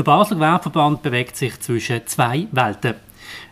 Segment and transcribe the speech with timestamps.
[0.00, 2.94] Der Basler Gewerbeverband bewegt sich zwischen zwei Welten.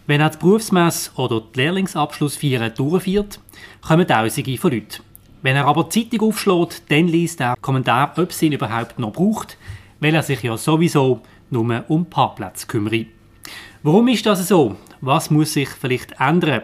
[0.06, 3.38] Wenn er die Berufsmesse oder die Lehrlingsabschlussfeier durchführt,
[3.86, 5.02] kommen Tausende von Leuten.
[5.42, 9.12] Wenn er aber die Zeitung aufschlägt, dann liest er Kommentar, ob es ihn überhaupt noch
[9.12, 9.58] braucht,
[10.00, 13.08] weil er sich ja sowieso nur um Parkplätze kümmert.
[13.82, 14.76] Warum ist das so?
[15.02, 16.62] Was muss sich vielleicht ändern?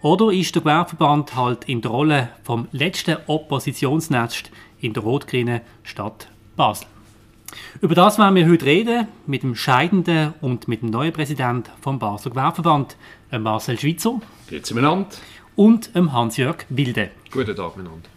[0.00, 4.50] Oder ist der Gewerbeverband halt in der Rolle vom letzten Oppositionsnest
[4.80, 6.26] in der rot-grünen Stadt
[6.56, 6.86] Basel?
[7.80, 11.98] Über das werden wir heute reden mit dem scheidenden und mit dem neuen Präsidenten vom
[11.98, 12.96] Basler Gewerbeverband,
[13.30, 14.20] Marcel Schweitzer.
[14.48, 15.08] Grüezi miteinander.
[15.56, 17.10] Und Hans-Jörg Wilde.
[17.30, 18.08] Guten Tag miteinander.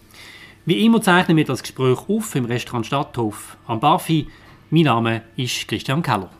[0.66, 4.28] Wie immer zeichnen wir das Gespräch auf im Restaurant Stadthof am Barfi.
[4.70, 6.30] Mein Name ist Christian Keller.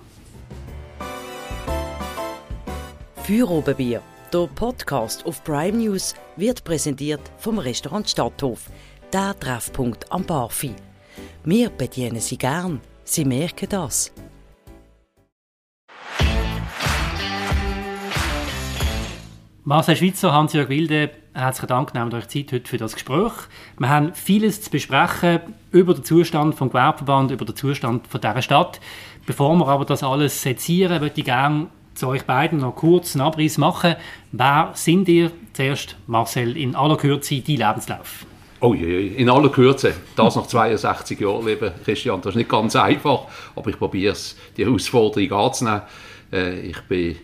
[3.23, 4.03] Für Oberbier,
[4.33, 8.71] der Podcast auf Prime News, wird präsentiert vom Restaurant Stadthof,
[9.13, 10.75] der Treffpunkt am Barfi.
[11.45, 12.81] Wir bedienen Sie gern.
[13.05, 14.13] Sie merken das.
[19.67, 23.33] Marcel Schweitzer, Hans-Jörg Wilde, herzlichen Dank, nehmt euch Zeit heute für das Gespräch.
[23.79, 28.79] Wir haben vieles zu besprechen über den Zustand vom Gewerbeverband, über den Zustand dieser Stadt.
[29.25, 33.23] Bevor wir aber das alles sezieren, würde ich gerne zu euch beiden noch kurz einen
[33.23, 33.97] Abriss machen.
[34.33, 35.31] Wer sind ihr?
[35.55, 38.27] Zuerst Marcel, in aller Kürze, dein Lebenslauf.
[38.67, 42.75] Oh je, in aller Kürze, das nach 62 Jahren leben, Christian, das ist nicht ganz
[42.75, 45.83] einfach, aber ich probiere es, die Herausforderung anzunehmen.
[46.33, 47.15] Äh, ich bin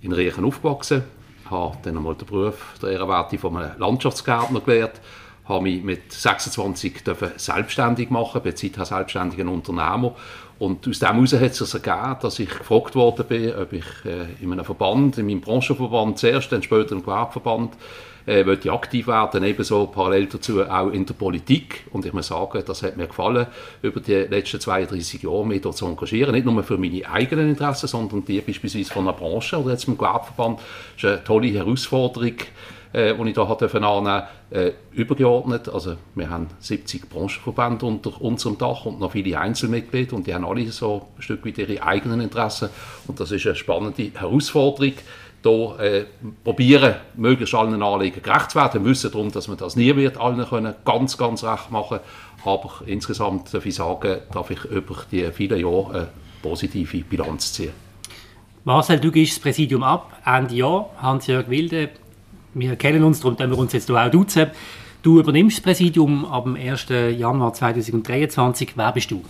[0.00, 1.04] in Riechen aufgewachsen,
[1.50, 5.02] habe dann einmal den Beruf der Ehrenwerte von einem Landschaftsgärtner gelernt,
[5.44, 7.02] habe mich mit 26
[7.36, 10.14] selbstständig machen, bin seither selbstständiger Unternehmer
[10.58, 13.84] und aus dem heraus hat es sich ergeben, dass ich gefragt worden bin, ob ich
[14.06, 17.76] äh, in einem Verband, in meinem Branchenverband zuerst, dann später im Gewerbeverband,
[18.26, 21.84] äh, ich aktiv werden, ebenso parallel dazu auch in der Politik.
[21.92, 23.46] Und ich muss sagen, das hat mir gefallen,
[23.82, 26.32] über die letzten 32 Jahre mich dort zu engagieren.
[26.32, 29.96] Nicht nur für meine eigenen Interessen, sondern die beispielsweise von der Branche oder jetzt im
[29.96, 30.58] Gewerbeverband.
[30.58, 32.36] Das ist eine tolle Herausforderung
[32.96, 35.68] äh, die ich da hatte annehmen äh, übergeordnet.
[35.68, 40.44] Also wir haben 70 Branchenverbände unter unserem Dach und noch viele Einzelmitglieder und die haben
[40.44, 42.70] alle so ein Stück weit ihre eigenen Interessen
[43.06, 44.94] und das ist eine spannende Herausforderung
[45.42, 46.04] hier äh,
[46.42, 48.84] probieren, möglichst allen Anliegen gerecht zu werden.
[48.84, 52.00] Wir wissen darum, dass man das nie wird allen können, ganz, ganz recht machen
[52.46, 56.08] aber insgesamt darf ich sagen, darf ich über die vielen Jahre eine
[56.42, 57.72] positive Bilanz ziehen.
[58.64, 60.90] Marcel, du gehst das Präsidium ab, Ende Jahr.
[61.00, 61.90] Hans-Jörg Wilde,
[62.54, 64.50] wir kennen uns, darum können wir uns jetzt auch duzen.
[65.02, 66.86] Du übernimmst das Präsidium ab dem 1.
[67.16, 68.72] Januar 2023.
[68.76, 69.22] Wer bist du?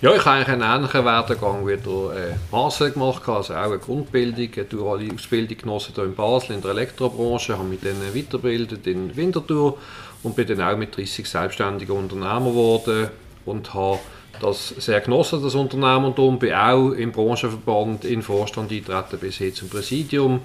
[0.00, 3.78] Ja, ich habe eigentlich einen ähnlichen Werdegang wie der äh, Marcel gemacht, also auch eine
[3.78, 8.86] Grundbildung, eine duale Ausbildung genossen hier in Basel in der Elektrobranche, habe mich dann weitergebildet
[8.86, 9.76] in Winterthur
[10.22, 13.08] und bin dann auch mit 30 selbstständiger Unternehmer geworden
[13.44, 13.98] und habe
[14.40, 19.68] das sehr genossen, das Unternehmertum, bin auch im Branchenverband in Vorstand eingetreten bis hin zum
[19.68, 20.42] Präsidium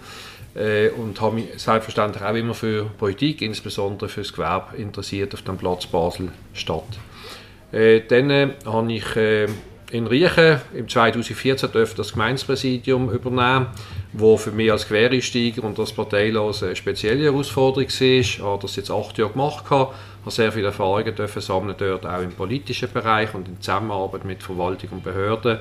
[0.55, 5.43] äh, und habe mich selbstverständlich auch immer für Politik, insbesondere für das Gewerbe interessiert auf
[5.43, 6.97] dem Platz Basel-Stadt.
[7.73, 9.47] Äh, dann äh, habe ich äh,
[9.91, 13.67] in Riechen im 2014 das Gemeindepräsidium übernehmen,
[14.11, 18.01] wo für mich als Quereinsteiger und als Parteilos eine spezielle Herausforderung war.
[18.01, 19.93] Ich habe das jetzt acht Jahre gemacht, habe
[20.27, 24.89] sehr viele Erfahrungen dürfen sammeln dort auch im politischen Bereich und in Zusammenarbeit mit Verwaltung
[24.91, 25.59] und Behörden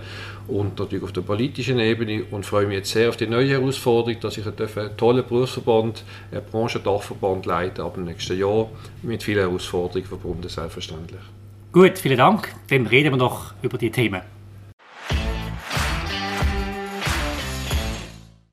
[0.48, 4.20] und natürlich auf der politischen Ebene und freue mich jetzt sehr auf die neue Herausforderung,
[4.20, 8.68] dass ich einen tollen Berufsverband, einen Branchendachverband leite ab dem nächsten Jahr
[9.02, 11.20] mit vielen Herausforderungen verbunden, selbstverständlich.
[11.72, 12.54] Gut, vielen Dank.
[12.68, 14.20] Dann reden wir noch über die Themen.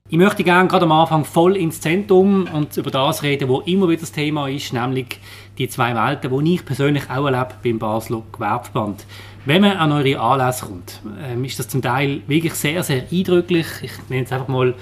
[0.08, 3.90] Ich möchte gerne gerade am Anfang voll ins Zentrum und über das reden, wo immer
[3.90, 5.18] wieder das Thema ist, nämlich
[5.58, 9.04] die zwei Welten, die ich persönlich auch erlebe beim Basler Gewerbeverband.
[9.44, 13.66] Wenn man an eure Anlässe kommt, ähm, ist das zum Teil wirklich sehr, sehr eindrücklich.
[13.82, 14.74] Ich nenne es einfach mal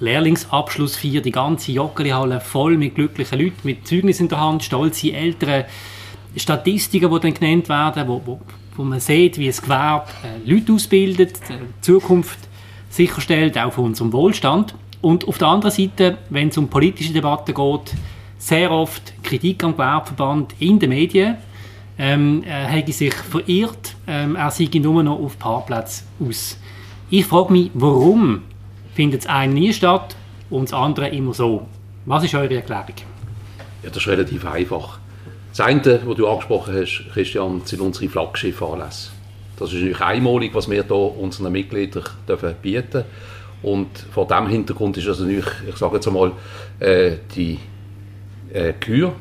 [0.00, 5.14] Lehrlingsabschluss 4, die ganze Joggelihalle voll mit glücklichen Leuten, mit Zeugnissen in der Hand, stolze
[5.14, 5.64] Eltern,
[6.36, 8.40] Statistiken, die dann genannt werden, wo, wo,
[8.76, 12.38] wo man sieht, wie das Gewerbe äh, Leute ausbildet, äh, Zukunft
[12.90, 14.74] sicherstellt, auch für unseren Wohlstand.
[15.00, 17.94] Und auf der anderen Seite, wenn es um politische Debatten geht,
[18.38, 21.36] sehr oft Kritik am Gewerbeverband in den Medien.
[21.98, 26.58] Ähm, er hätte sich verirrt, ähm, er sei nur noch auf Parkplatz aus.
[27.08, 28.42] Ich frage mich, warum
[28.94, 30.14] findet das eine nie statt
[30.50, 31.66] und das andere immer so?
[32.04, 32.94] Was ist eure Erklärung?
[33.82, 34.98] Ja, das ist relativ einfach.
[35.56, 39.08] Das eine, was du angesprochen hast, Christian, sind unsere Flaggschiffanlässe.
[39.58, 43.04] Das ist natürlich einmalig, was wir hier unseren Mitgliedern dürfen bieten
[43.62, 46.32] Und vor diesem Hintergrund ist das natürlich, ich sage jetzt einmal,
[46.78, 47.58] äh, die
[48.52, 49.14] äh, Kür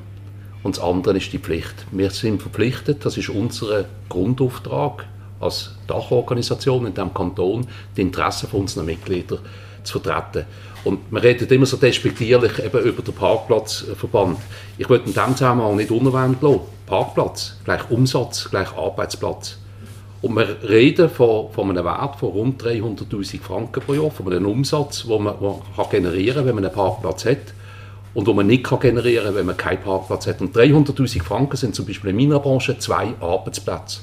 [0.64, 1.86] und das andere ist die Pflicht.
[1.92, 5.06] Wir sind verpflichtet, das ist unser Grundauftrag
[5.40, 7.66] als Dachorganisation in diesem Kanton
[7.96, 9.40] die Interessen von unseren Mitgliedern
[9.84, 10.46] zu vertreten.
[10.86, 14.38] Und man redet immer so despektierlich eben über den Parkplatzverband.
[14.78, 16.62] Ich würde in diesem Zusammenhang nicht unerwähnt lassen.
[16.86, 19.58] Parkplatz, gleich Umsatz, gleich Arbeitsplatz.
[20.22, 24.46] Und wir reden von, von einem Wert von rund 300'000 Franken pro Jahr, von einem
[24.46, 27.54] Umsatz, den man, man kann generieren kann, wenn man einen Parkplatz hat
[28.14, 30.40] und wo man nicht kann generieren kann, wenn man keinen Parkplatz hat.
[30.42, 34.02] Und 300'000 Franken sind zum Beispiel in meiner Branche zwei Arbeitsplätze.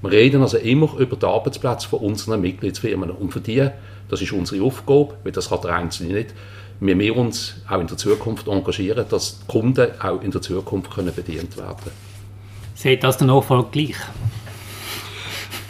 [0.00, 3.10] Wir reden also immer über die Arbeitsplätze von unseren Mitgliedsfirmen.
[3.10, 3.68] Und für die,
[4.08, 6.34] das ist unsere Aufgabe, weil das kann der Einzelne nicht,
[6.80, 10.90] müssen wir uns auch in der Zukunft engagieren, dass die Kunden auch in der Zukunft
[10.92, 12.08] können bedient werden können.
[12.74, 13.96] Seht das der Nachfolger gleich?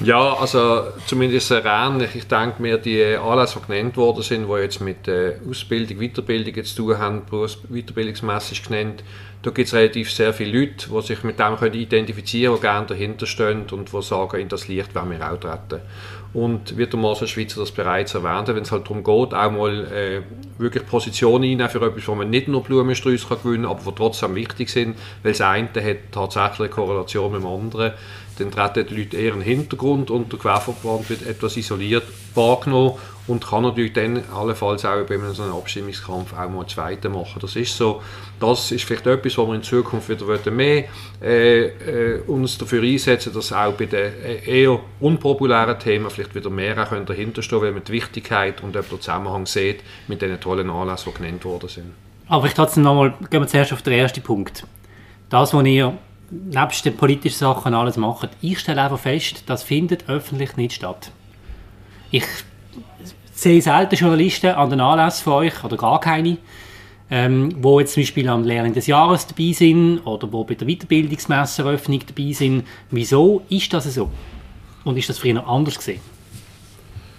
[0.05, 2.15] Ja, also zumindest ähnlich.
[2.15, 6.65] Ich denke mir, die Anlässe, die genannt worden sind, die jetzt mit äh, Ausbildung, Weiterbildung
[6.65, 9.03] zu tun haben, Berufsweiterbildungsmässig genannt,
[9.43, 12.67] da gibt es relativ sehr viele Leute, die sich mit dem können identifizieren können, die
[12.67, 15.83] gerne dahinter stehen und die sagen, in das Licht wollen wir auch treten.
[16.35, 19.51] Und wie der Marcel Schweizer das bereits erwähnt hat, wenn es halt darum geht, auch
[19.51, 20.23] mal äh,
[20.59, 24.35] wirklich Positionen einnehmen für etwas, wo man nicht nur Blumensträuße gewinnen kann, aber die trotzdem
[24.35, 27.93] wichtig sind, weil das eine hat tatsächlich eine Korrelation mit dem anderen,
[28.39, 32.05] dann treten die Leute eher in den Hintergrund und der Gewerbeverband wird etwas isoliert
[32.35, 32.95] wahrgenommen
[33.29, 37.39] und kann natürlich dann allenfalls auch bei so einem Abstimmungskampf auch mal einen zweiten machen.
[37.41, 38.03] Das ist so.
[38.41, 40.85] Das ist vielleicht etwas, wo wir in Zukunft wieder mehr
[41.23, 46.51] äh, äh, uns dafür einsetzen, dass auch bei den äh, eher unpopulären Themen vielleicht wieder
[46.51, 50.71] mehr auch dahinter stehen, weil man die Wichtigkeit und den Zusammenhang sieht mit den tollen
[50.71, 51.93] Anlässen, die genannt worden sind.
[52.29, 54.65] Aber ich trotzdem nochmal, gehen wir zuerst auf den ersten Punkt.
[55.29, 55.99] Das, was ihr
[56.31, 61.11] nebst den politischen Sachen alles macht, ich stelle einfach fest, das findet öffentlich nicht statt.
[62.11, 62.25] Ich
[63.39, 66.39] sehe selten Journalisten an den Anlässen von euch, oder gar keine,
[67.09, 70.67] ähm, wo jetzt zum Beispiel am Lehrling des Jahres dabei sind oder wo bei der
[70.67, 72.65] Weiterbildungsmesseröffnung dabei sind.
[72.91, 74.11] Wieso ist das so?
[74.85, 76.01] Und ist das früher anders gesehen?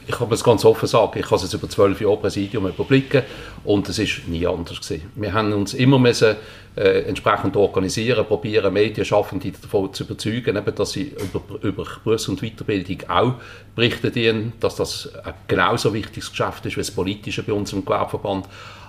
[0.10, 3.22] Ich kann es ganz offen sagen, ich habe es über zwölf Jahre Präsidium überblicken
[3.64, 5.12] und es ist nie anders gewesen.
[5.14, 6.36] Wir haben uns immer müssen,
[6.76, 12.42] äh, entsprechend organisieren, probieren Medienschaffende davon zu überzeugen, eben, dass sie über, über Berufs- und
[12.42, 13.34] Weiterbildung auch
[13.76, 17.86] berichten dienen, dass das ein genauso wichtiges Geschäft ist wie das Politische bei uns im
[17.86, 18.48] Gewerbeverband.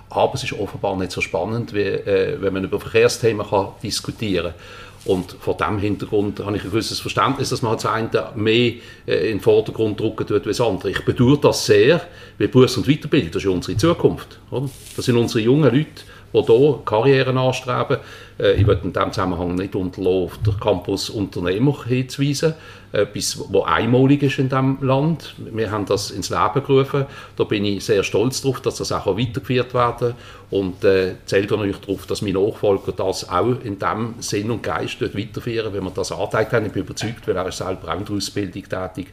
[0.09, 4.53] Aber es ist offenbar nicht so spannend, wie äh, wenn man über Verkehrsthemen kann diskutieren
[4.53, 4.90] kann.
[5.03, 8.73] Und vor diesem Hintergrund habe ich ein gewisses Verständnis, dass man das eine mehr
[9.07, 10.91] äh, in den Vordergrund drücken tut als das andere.
[10.91, 12.01] Ich bedauere das sehr,
[12.37, 14.39] weil Berufs- und Weiterbildung, das ist unsere Zukunft.
[14.51, 14.69] Oder?
[14.95, 16.03] Das sind unsere jungen Leute,
[16.33, 17.97] die hier Karrieren anstreben.
[18.39, 22.53] Äh, ich würde in diesem Zusammenhang nicht unterlassen, auf den Campus Unternehmer hinzuweisen,
[22.91, 25.35] etwas, was einmalig ist in diesem Land.
[25.37, 27.05] Wir haben das ins Leben gerufen.
[27.37, 30.15] Da bin ich sehr stolz darauf, dass das auch weitergeführt werden kann.
[30.49, 35.01] Und äh, zählt natürlich darauf, dass meine Nachfolger das auch in dem Sinn und Geist
[35.01, 36.65] weiterführen, wenn wir das angezeigt haben.
[36.65, 39.07] Ich bin überzeugt, weil er ist selber auch in der Ausbildung tätig.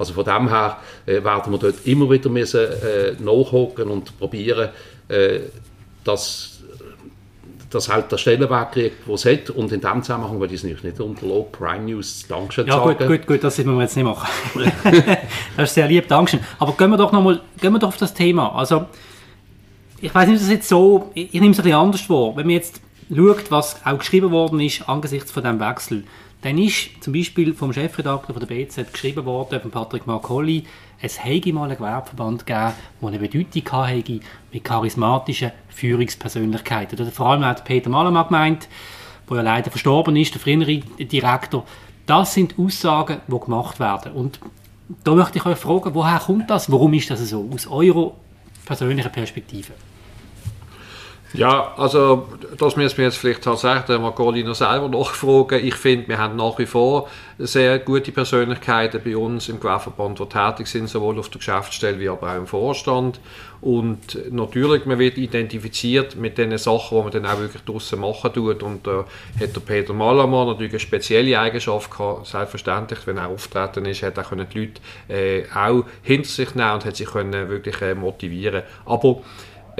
[0.00, 4.70] Also von dem her äh, werden wir dort immer wieder müssen, äh, nachhocken und probieren,
[5.08, 5.40] äh,
[6.02, 6.49] dass
[7.70, 9.50] das halt der Stellenwert kriegt, den es hat.
[9.50, 12.96] Und in diesem Zusammenhang würde ich es nicht unterlassen, Prime News Dankeschön ja, sagen.
[12.98, 14.28] Ja gut, gut, gut, das müssen wir jetzt nicht machen.
[15.56, 16.40] das ist sehr lieb, Dankeschön.
[16.58, 17.40] Aber gehen wir doch nochmal
[17.82, 18.54] auf das Thema.
[18.54, 18.86] Also,
[20.00, 22.36] ich weiß nicht, ob das jetzt so, ich, ich nehme es ein bisschen anders vor.
[22.36, 22.80] Wenn man jetzt
[23.14, 26.04] schaut, was auch geschrieben worden ist angesichts von diesem Wechsel,
[26.42, 30.64] dann ist zum Beispiel vom Chefredakteur von der BZ geschrieben worden, von Patrick Marcolli,
[31.02, 34.20] es hätte mal einen Gewerbeverband gegeben, der eine Bedeutung hatte
[34.52, 36.98] mit charismatischen Führungspersönlichkeiten.
[36.98, 38.68] Oder vor allem hat Peter Malamann gemeint,
[39.28, 41.64] der ja leider verstorben ist, der frühere Direktor.
[42.06, 44.12] Das sind Aussagen, die gemacht werden.
[44.12, 44.40] Und
[45.04, 46.70] da möchte ich euch fragen, woher kommt das?
[46.70, 47.48] Warum ist das so?
[47.52, 48.12] Aus eurer
[48.66, 49.72] persönlichen Perspektive.
[51.32, 52.26] Ja, also
[52.58, 55.64] das müssen wir jetzt vielleicht tatsächlich der Marcolino selber nachfragen.
[55.64, 57.08] Ich finde, wir haben nach wie vor
[57.38, 62.08] sehr gute Persönlichkeiten bei uns im Gewerbeverband, die tätig sind, sowohl auf der Geschäftsstelle wie
[62.08, 63.20] aber auch im Vorstand.
[63.60, 68.32] Und natürlich, man wird identifiziert mit den Sachen, die man dann auch wirklich draussen machen
[68.32, 68.62] tut.
[68.62, 69.04] Und da
[69.38, 72.26] äh, hat der Peter Malamann natürlich eine spezielle Eigenschaft gehabt.
[72.26, 76.84] Selbstverständlich, wenn er auftreten ist, hat er die Leute äh, auch hinter sich nehmen und
[76.84, 79.20] hat sich können wirklich äh, motivieren Aber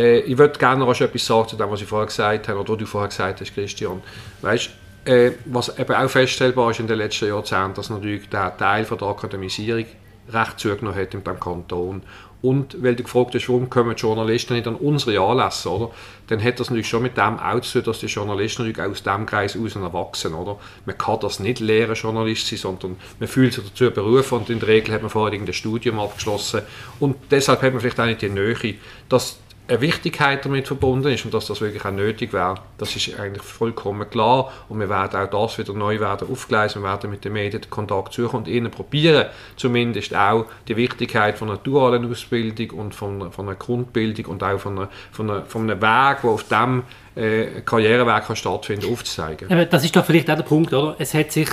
[0.00, 2.76] äh, ich würde gerne noch etwas sagen zu dem, was ich vorher gesagt habe, oder
[2.76, 4.02] du vorher gesagt hast, Christian.
[4.40, 4.70] Weißt,
[5.04, 8.98] äh, was eben auch feststellbar ist in den letzten Jahrzehnten, dass natürlich der Teil von
[8.98, 9.84] der Akademisierung
[10.32, 12.02] recht zugenommen hat in diesem Kanton.
[12.42, 15.90] Und weil du gefragt hast, warum kommen die Journalisten nicht an unsere Anlässe, oder?
[16.28, 19.02] dann hat das natürlich schon mit dem auch zu tun, dass die Journalisten natürlich aus
[19.02, 20.32] diesem Kreis heraus erwachsen.
[20.32, 20.58] Oder?
[20.86, 24.60] Man kann das nicht lehren, Journalist sein, sondern man fühlt sich dazu berufen und in
[24.60, 26.62] der Regel hat man vorher irgendein Studium abgeschlossen.
[26.98, 28.76] Und deshalb hat man vielleicht auch nicht die Nähe,
[29.08, 29.38] dass
[29.70, 33.42] eine Wichtigkeit damit verbunden ist und dass das wirklich auch nötig wäre, das ist eigentlich
[33.42, 37.32] vollkommen klar und wir werden auch das wieder neu werden aufgleisen, wir werden mit den
[37.32, 42.78] Medien den Kontakt suchen und ihnen probieren, zumindest auch die Wichtigkeit von einer dualen Ausbildung
[42.78, 46.30] und von, von einer Grundbildung und auch von, einer, von, einer, von einem Weg, der
[46.30, 46.82] auf dem
[47.14, 49.68] äh, Karriereweg kann stattfinden, aufzuzeigen.
[49.70, 50.96] das ist doch vielleicht auch der Punkt, oder?
[50.98, 51.48] Es hat sich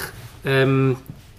[0.46, 0.98] ähm,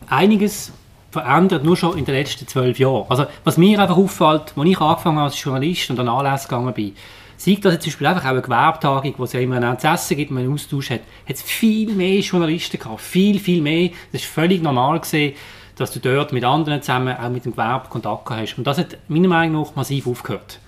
[0.08, 0.73] einiges
[1.10, 3.06] verändert, nur schon in den letzten zwölf Jahren.
[3.08, 6.74] Also, was mir einfach auffällt, als ich angefangen habe als Journalist und an Anlässe gegangen
[6.74, 6.94] bin,
[7.36, 10.16] sieht das jetzt zum Beispiel einfach auch eine Gewerbtagung, wo es ja immer ein Essen
[10.16, 13.90] gibt, man einen Austausch hat, hat es viel mehr Journalisten gehabt, viel, viel mehr.
[14.12, 15.34] Das ist völlig normal gesehen,
[15.76, 18.58] dass du dort mit anderen zusammen auch mit dem Gewerbe Kontakt hast.
[18.58, 20.58] Und das hat meiner Meinung nach massiv aufgehört.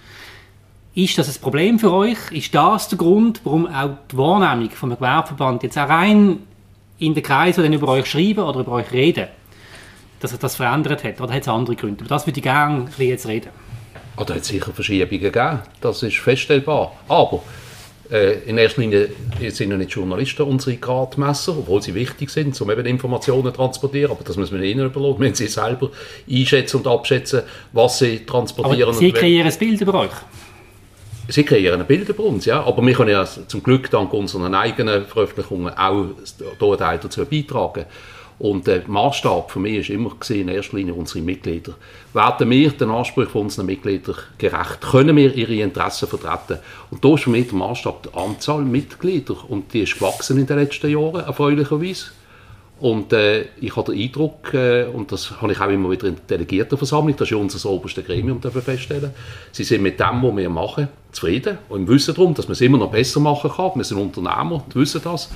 [0.95, 2.19] Ist das ein Problem für euch?
[2.31, 6.41] Ist das der Grund, warum auch die Wahrnehmung vom Gewerbeverband jetzt auch rein
[6.99, 9.29] in den Kreisen, die über euch schreiben oder über euch reden,
[10.21, 11.21] dass sich das verändert hat?
[11.21, 12.05] Oder hat es andere Gründe?
[12.05, 13.51] Über das würde ich gerne jetzt reden.
[14.17, 16.93] Oh, da hat es sicher Verschiebungen gegeben, das ist feststellbar.
[17.09, 17.43] Aber
[18.11, 19.09] äh, in erster Linie
[19.51, 24.11] sind ja nicht Journalisten unsere Gradmesser, obwohl sie wichtig sind, um eben Informationen zu transportieren.
[24.11, 25.91] Aber das müssen wir ihnen überlassen, wenn sie selber
[26.29, 28.91] einschätzen und abschätzen, was sie transportieren.
[28.91, 30.11] Aber sie kreieren ein Bild über euch.
[31.29, 32.63] Sie kreieren ein Bild über uns, ja.
[32.65, 37.87] Aber wir können ja zum Glück dank unseren eigenen Veröffentlichungen auch Teil dazu beitragen.
[38.41, 41.75] Und der Maßstab für mich war immer in erster Linie unsere Mitglieder.
[42.15, 44.81] Werden wir den Ansprüchen unserer Mitglieder gerecht?
[44.81, 46.59] Können wir ihre Interessen vertreten?
[46.91, 49.37] Und da ist für mich der Maßstab die Anzahl Mitglieder.
[49.47, 52.07] Und die ist gewachsen in den letzten Jahren, erfreulicherweise.
[52.81, 56.17] Und äh, ich habe den Eindruck, äh, und das habe ich auch immer wieder in
[56.17, 59.11] der Delegiertenversammlung, das ist ja unser oberstes Gremium, dafür feststellen,
[59.53, 62.79] sie sind mit dem, was wir machen, zufrieden und wissen darum, dass man es immer
[62.79, 63.73] noch besser machen kann.
[63.75, 65.29] Wir sind Unternehmer und wissen das.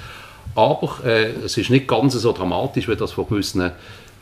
[0.54, 3.72] Aber äh, es ist nicht ganz so dramatisch, wie das von gewissen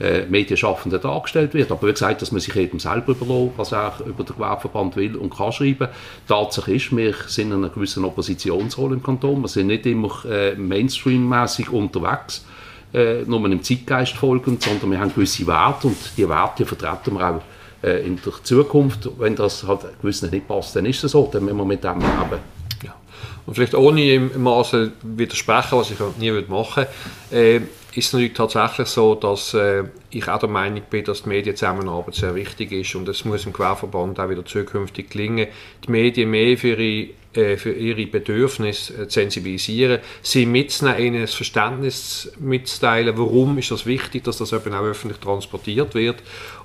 [0.00, 1.70] äh, Medienschaffenden dargestellt wird.
[1.70, 5.16] Aber wie gesagt, dass man sich eben selber überlässt, was er über den Gewerbeverband will
[5.16, 5.88] und kann schreiben.
[6.26, 9.42] Tatsache ist, wir sind in einer gewissen Oppositionsrolle im Kanton.
[9.42, 12.44] Wir sind nicht immer äh, Mainstream-mäßig unterwegs,
[12.94, 17.30] äh, nur einem Zeitgeist folgend, sondern wir haben gewisse Werte und die Werte vertreten wir
[17.30, 17.40] auch
[17.82, 19.08] äh, in der Zukunft.
[19.18, 22.00] Wenn das halt gewissen nicht passt, dann ist es so, dann müssen wir mit dem
[22.00, 22.61] leben.
[23.46, 26.88] Und vielleicht ohne im Maße widersprechen, was ich nie machen würde,
[27.32, 27.56] äh,
[27.94, 29.84] ist es natürlich tatsächlich so, dass äh,
[30.14, 33.52] ich auch der Meinung bin, dass die Medienzusammenarbeit sehr wichtig ist und es muss im
[33.52, 35.48] Querverband auch wieder zukünftig gelingen,
[35.86, 41.20] die Medien mehr für ihre äh, für ihre Bedürfnisse äh, zu sensibilisieren, sie mitzunehmen, ihnen
[41.22, 46.16] das Verständnis mitzuteilen, warum ist das wichtig, dass das eben auch öffentlich transportiert wird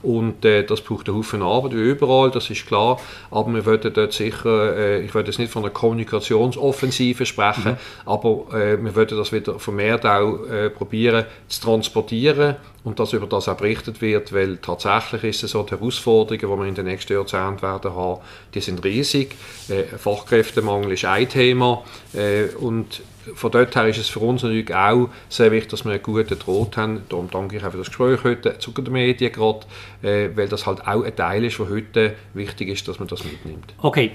[0.01, 2.99] und äh, das braucht einen Haufen Arbeit, wie überall, das ist klar,
[3.31, 7.77] aber wir würden dort sicher, äh, ich würde jetzt nicht von einer Kommunikationsoffensive sprechen, mhm.
[8.05, 13.27] aber äh, wir würden das wieder vermehrt auch äh, probieren zu transportieren und dass über
[13.27, 16.85] das auch berichtet wird, weil tatsächlich ist es so, die Herausforderungen, die wir in den
[16.85, 18.21] nächsten Jahrzehnten werden haben,
[18.53, 19.35] die sind riesig.
[19.67, 23.01] Äh, Fachkräftemangel ist ein Thema äh, und
[23.35, 26.39] von dort her ist es für uns natürlich auch sehr wichtig, dass wir einen guten
[26.39, 27.03] Draht haben.
[27.09, 29.65] Darum danke ich auch für das Gespräch heute zu den Medien gerade,
[30.01, 33.25] äh, weil das halt auch ein Teil ist, der heute wichtig ist, dass man das
[33.25, 33.73] mitnimmt.
[33.81, 34.13] Okay,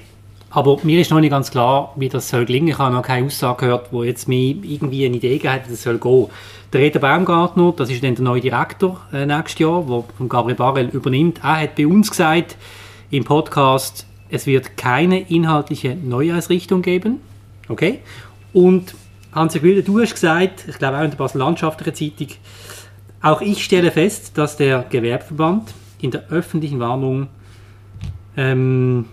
[0.54, 2.68] aber mir ist noch nicht ganz klar, wie das soll gelingen.
[2.68, 5.70] Ich habe noch keine Aussage gehört, wo jetzt mir irgendwie eine Idee gegeben hat, wie
[5.70, 6.26] das soll gehen.
[6.74, 10.56] Der Reda Baumgartner, das ist dann der neue Direktor äh, nächstes Jahr, der von Gabriel
[10.56, 11.40] Barrel übernimmt.
[11.42, 12.56] Er hat bei uns gesagt
[13.10, 17.20] im Podcast, es wird keine inhaltliche Neuausrichtung geben.
[17.68, 18.00] Okay?
[18.52, 18.94] Und
[19.32, 22.36] Hans-Jörg Wilde, du hast gesagt, ich glaube auch in der Basel-Landschaftlichen Zeitung,
[23.22, 27.28] auch ich stelle fest, dass der Gewerbeverband in der öffentlichen Warnung
[28.36, 29.06] ähm,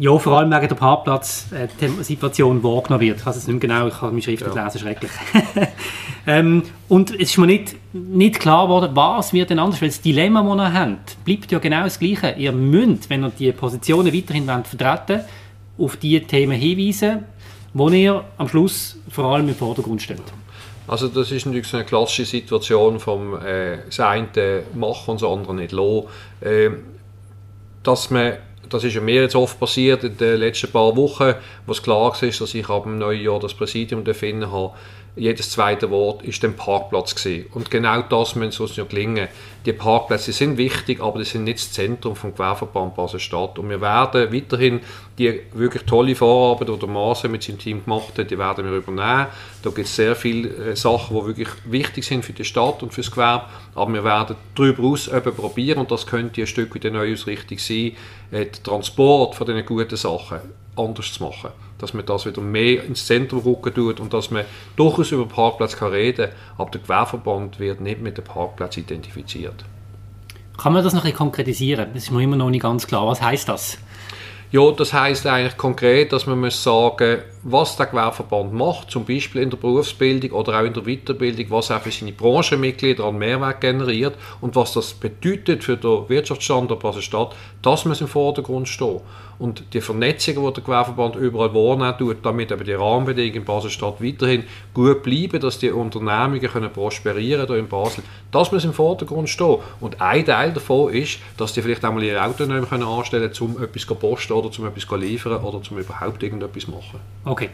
[0.00, 3.18] ja, vor allem wegen der Parkplatz-Situation äh, wahrgenommen wird.
[3.18, 4.64] Ich weiß es nicht genau, ich habe meine Schrift ja.
[4.64, 5.10] lesen, schrecklich.
[6.26, 10.00] ähm, und es ist mir nicht, nicht klar geworden, was wird denn anders, weil das
[10.00, 12.34] Dilemma, das ihr habt, bleibt ja genau das Gleiche.
[12.38, 15.20] Ihr müsst, wenn ihr die Positionen weiterhin wollt, vertreten
[15.76, 17.26] auf die Themen hinweisen,
[17.74, 20.22] wo ihr am Schluss vor allem im Vordergrund steht.
[20.88, 25.30] Also das ist natürlich so eine klassische Situation vom äh, das eine machen und das
[25.30, 26.06] andere nicht lassen.
[26.40, 26.70] Äh,
[27.82, 28.34] dass man
[28.70, 31.34] das ist ja mir jetzt oft passiert in den letzten paar Wochen,
[31.66, 34.74] wo es klar war, dass ich ab dem neuen Jahr das Präsidium finden habe.
[35.16, 37.46] Jedes zweite Wort ist der Parkplatz gewesen.
[37.52, 39.28] Und genau das muss uns ja gelingen.
[39.66, 43.58] Die Parkplätze sind wichtig, aber die sind nicht das Zentrum vom Gewerbeverband Basel-Stadt.
[43.58, 44.80] Und wir werden weiterhin
[45.18, 48.72] die wirklich tolle Vorarbeit, die der Maase mit seinem Team gemacht hat, die werden wir
[48.72, 49.26] übernehmen.
[49.62, 52.94] Da gibt es sehr viele äh, Sachen, die wirklich wichtig sind für die Stadt und
[52.94, 53.46] für das Gewerbe.
[53.74, 57.92] Aber wir werden darüber aus probieren, und das könnte ein Stück wie die Neuausrichtung sein,
[58.30, 60.38] äh, den Transport von diesen guten Sachen
[60.76, 61.50] anders zu machen.
[61.80, 64.44] Dass man das wieder mehr ins Zentrum rücken tut und dass man
[64.76, 69.64] durchaus über Parkplatz kann reden kann, aber der Gewerbeverband wird nicht mit dem Parkplatz identifiziert.
[70.58, 71.88] Kann man das noch ein konkretisieren?
[71.94, 73.06] Das ist mir immer noch nicht ganz klar.
[73.06, 73.78] Was heißt das?
[74.52, 79.42] Ja, das heißt eigentlich konkret, dass man muss sagen, was der Gewerbeverband macht, zum Beispiel
[79.42, 83.60] in der Berufsbildung oder auch in der Weiterbildung, was er für seine Branchenmitglieder an Mehrwert
[83.60, 89.00] generiert und was das bedeutet für den Wirtschaftsstandort Basel-Stadt, das muss im Vordergrund stehen.
[89.38, 94.02] Und die Vernetzung, die der Gewerbeverband überall wahrnehmen tut, damit eben die Rahmenbedingungen in Basel-Stadt
[94.02, 94.44] weiterhin
[94.74, 99.56] gut bleiben, dass die Unternehmungen können prosperieren hier in Basel, das muss im Vordergrund stehen.
[99.80, 103.56] Und ein Teil davon ist, dass die vielleicht auch mal ihre Auto können anstellen können,
[103.56, 107.00] um etwas zu posten oder um etwas zu liefern oder um überhaupt irgendetwas zu machen.
[107.30, 107.48] Okay,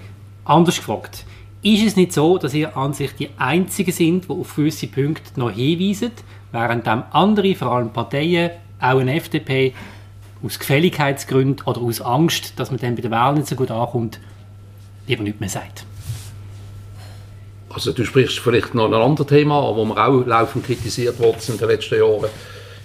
[0.46, 1.26] anders gefragt.
[1.60, 5.38] Ist es nicht so, dass ihr an sich die Einzigen sind, die auf gewisse Punkte
[5.38, 6.12] noch hinweisen,
[6.50, 9.74] während andere, vor allem Parteien, auch eine FDP,
[10.42, 14.18] aus Gefälligkeitsgründen oder aus Angst, dass man dann bei der Wahl nicht so gut ankommt,
[15.06, 15.84] lieber nicht mehr sagt?
[17.68, 21.58] Also du sprichst vielleicht noch ein anderes Thema, wo wir auch laufend kritisiert sind in
[21.58, 22.30] den letzten Jahren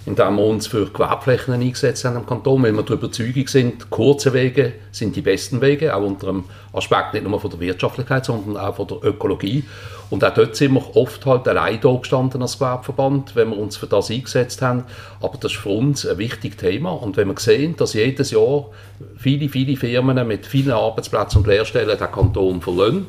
[0.06, 4.34] indem wir uns für Gewerbeflächen eingesetzt haben im Kanton, weil wir der Überzeugung sind, kurze
[4.34, 8.58] Wege sind die besten Wege, auch unter dem Aspekt nicht nur von der Wirtschaftlichkeit, sondern
[8.58, 9.64] auch von der Ökologie.
[10.10, 13.78] Und auch dort sind wir oft halt allein da gestanden als Gewerbeverband, wenn wir uns
[13.78, 14.84] für das eingesetzt haben.
[15.22, 16.92] Aber das ist für uns ein wichtiges Thema.
[16.92, 18.66] Und wenn wir sehen, dass jedes Jahr
[19.18, 23.06] viele, viele Firmen mit vielen Arbeitsplätzen und Lehrstellen den Kanton verlassen,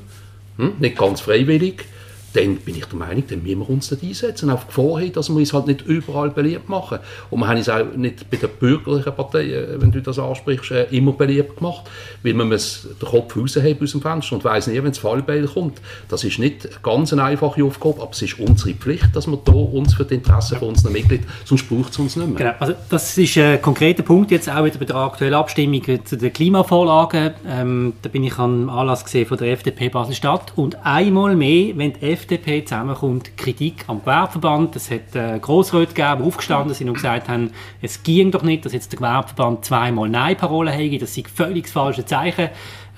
[0.59, 1.87] hm, nicht ganz freiwillig,
[2.33, 5.29] dann bin ich der Meinung, dann müssen wir uns nicht einsetzen, auf Gefahr hin, dass
[5.29, 6.99] wir uns halt nicht überall beliebt machen.
[7.31, 10.85] Und wir haben es auch nicht bei den bürgerlichen Parteien, wenn du das ansprichst, äh,
[10.91, 11.85] immer beliebt gemacht,
[12.23, 15.47] weil man muss den Kopf rausheben aus dem Fenster und weiss nie, wenn das Fallbeil
[15.47, 15.81] kommt.
[16.09, 19.53] Das ist nicht ganz eine einfache Aufgabe, aber es ist unsere Pflicht, dass wir da
[19.53, 22.39] uns für die Interessen von unseren Mitgliedern, sonst braucht es uns nicht mehr.
[22.39, 26.17] Genau, also das ist ein konkreter Punkt jetzt auch wieder bei der aktuellen Abstimmung zu
[26.17, 27.33] den Klimavorlagen.
[27.47, 31.93] Ähm, da bin ich am Anlass gesehen von der FDP Basel-Stadt und einmal mehr, wenn
[31.93, 34.77] die FDP zusammenkommt, Kritik am Gewerbeverband.
[34.77, 37.51] Es hat äh, Grossräte gegeben, die aufgestanden sind und gesagt haben,
[37.81, 40.99] es ging doch nicht, dass jetzt der Gewerbeverband zweimal Nein-Parolen hätte.
[40.99, 42.49] Das sind völlig falsche Zeichen.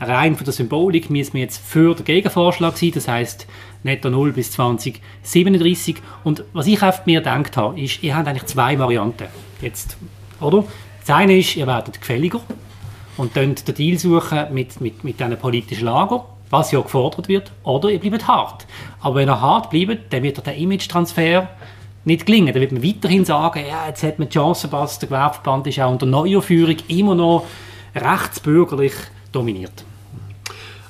[0.00, 2.92] Rein von der Symbolik müssen wir jetzt für den Gegenvorschlag sein.
[2.94, 3.46] Das heißt
[3.82, 5.96] netto 0 bis 2037.
[6.24, 9.28] Und was ich auf mir gedacht habe, ist, ihr habt eigentlich zwei Varianten.
[9.60, 9.96] Jetzt,
[10.40, 10.64] oder?
[11.00, 12.40] Das eine ist, ihr werdet gefälliger
[13.16, 17.50] und dann den Deal suchen mit, mit, mit diesen politischen Lager was ja gefordert wird,
[17.64, 18.64] oder ihr bleibt hart.
[19.00, 21.48] Aber wenn ihr hart bleibt, dann wird der Image-Transfer
[22.04, 22.52] nicht gelingen.
[22.52, 25.80] Dann wird man weiterhin sagen, ja, jetzt hat man die Chance verpasst, der Gewerbeverband ist
[25.80, 27.44] auch unter neuer Führung immer noch
[27.94, 28.94] rechtsbürgerlich
[29.32, 29.84] dominiert.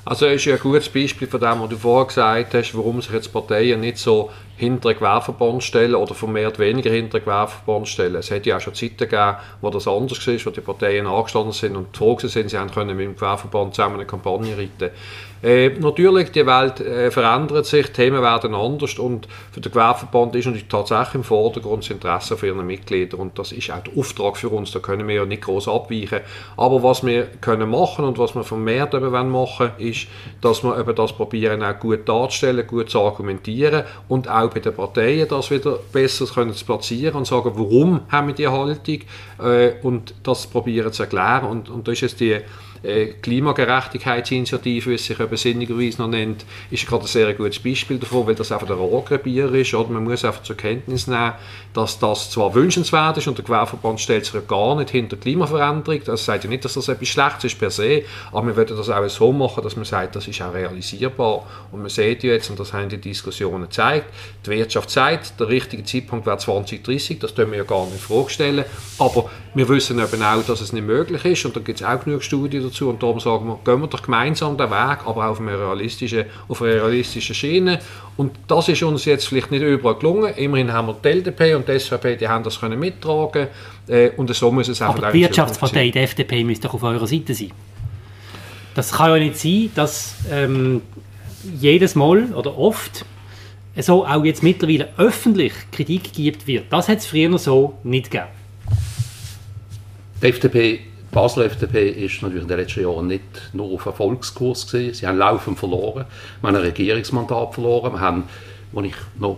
[0.07, 3.11] Also ist ja ein gutes Beispiel von dem, was du vorher gesagt hast, warum sich
[3.11, 8.15] jetzt Parteien nicht so hinter einen Gewerbeverband stellen oder vermehrt weniger hinter einen Gewerbeverband stellen.
[8.15, 11.53] Es hätte ja auch schon Zeiten gegeben, wo das anders war, wo die Parteien angestanden
[11.53, 14.91] sind und froh sind, sie können mit dem Gewerbeverband zusammen eine Kampagne reiten
[15.45, 20.45] äh, natürlich, die Welt äh, verändert sich, Themen werden anders und für den Gewerbeverband ist
[20.45, 24.37] natürlich tatsächlich im Vordergrund das Interesse für ihre Mitglieder und das ist auch der Auftrag
[24.37, 26.21] für uns, da können wir ja nicht groß abweichen.
[26.57, 30.07] Aber was wir können machen und was wir vermehrt eben machen ist,
[30.41, 34.73] dass wir eben das probieren auch gut darzustellen, gut zu argumentieren und auch bei den
[34.73, 39.01] Parteien das wieder besser können zu platzieren und sagen, warum haben wir diese Haltung
[39.43, 42.41] äh, und das probieren zu erklären und, und da ist es die
[42.85, 47.97] äh, Klimagerechtigkeitsinitiative, wie es sich eben sinnigerweise noch nennt, ist gerade ein sehr gutes Beispiel
[47.97, 49.73] davon, weil das einfach der Rohrgebier ist.
[49.73, 49.89] Oder?
[49.89, 51.33] Man muss einfach zur Kenntnis nehmen,
[51.73, 56.01] dass das zwar wünschenswert ist und der Gewerbeverband stellt sich ja gar nicht hinter Klimaveränderung.
[56.05, 58.89] Das sagt ja nicht, dass das etwas Schlechtes ist per se, aber wir würden das
[58.89, 61.45] auch so machen, dass man sagt, das ist auch realisierbar.
[61.71, 64.05] Und man sieht ja jetzt, und das haben die Diskussionen gezeigt,
[64.45, 68.65] die Wirtschaft sagt, der richtige Zeitpunkt wäre 2030, das können wir ja gar nicht vorstellen,
[68.99, 72.03] aber wir wissen eben auch, dass es nicht möglich ist und da gibt es auch
[72.03, 75.39] genug Studien dazu und darum sagen wir, gehen wir doch gemeinsam den Weg, aber auf
[75.39, 77.79] einer realistischen, auf einer realistischen Schiene
[78.17, 80.33] und das ist uns jetzt vielleicht nicht überall gelungen.
[80.35, 83.47] Immerhin haben wir die LDP und die SVP, die haben das können mittragen
[83.87, 87.07] äh, und so muss es einfach Aber die Wirtschaftspartei, die FDP, müsste doch auf eurer
[87.07, 87.51] Seite sein.
[88.73, 90.81] Das kann ja nicht sein, dass ähm,
[91.59, 93.05] jedes Mal oder oft
[93.77, 96.65] so auch jetzt mittlerweile öffentlich Kritik gibt wird.
[96.71, 98.29] Das hat es früher so nicht gegeben.
[100.21, 100.79] Die FDP,
[101.15, 103.23] Basel FDP ist natürlich in den letzten Jahren nicht
[103.53, 104.95] nur auf Erfolgskurs gewesen.
[104.95, 106.03] Sie haben laufend verloren.
[106.41, 107.93] Wir haben ein Regierungsmandat verloren.
[107.93, 108.23] Wir haben,
[108.75, 109.37] als ich noch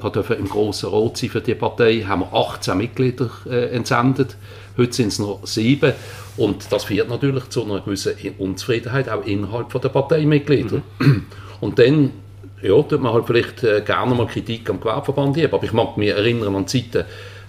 [0.00, 4.36] im Grossen Rot sein für die Partei, haben wir 18 Mitglieder äh, entsendet.
[4.76, 5.92] Heute sind es noch sieben.
[6.36, 10.82] Und das führt natürlich zu einer gewissen Unzufriedenheit auch innerhalb der Parteimitglieder.
[11.00, 11.26] Mhm.
[11.60, 12.12] Und dann
[12.62, 15.52] ja, tut man halt vielleicht äh, gerne mal Kritik am Gewerbeverband geben.
[15.52, 17.06] Aber ich mag mich erinnern an Zeiten,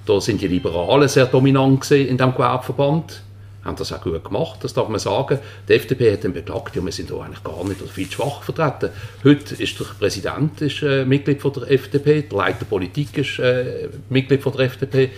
[0.08, 3.29] da sind die Liberalen sehr dominant in diesem Gewerbeverband
[3.70, 5.40] haben das auch gut gemacht, das darf man sagen.
[5.68, 8.44] Die FDP hat dann beklagt, ja, wir sind da eigentlich gar nicht oder viel schwach
[8.44, 8.90] vertreten.
[9.24, 13.88] Heute ist der Präsident ist, äh, Mitglied von der FDP, der Leiter Politik ist äh,
[14.10, 15.12] Mitglied von der FDP,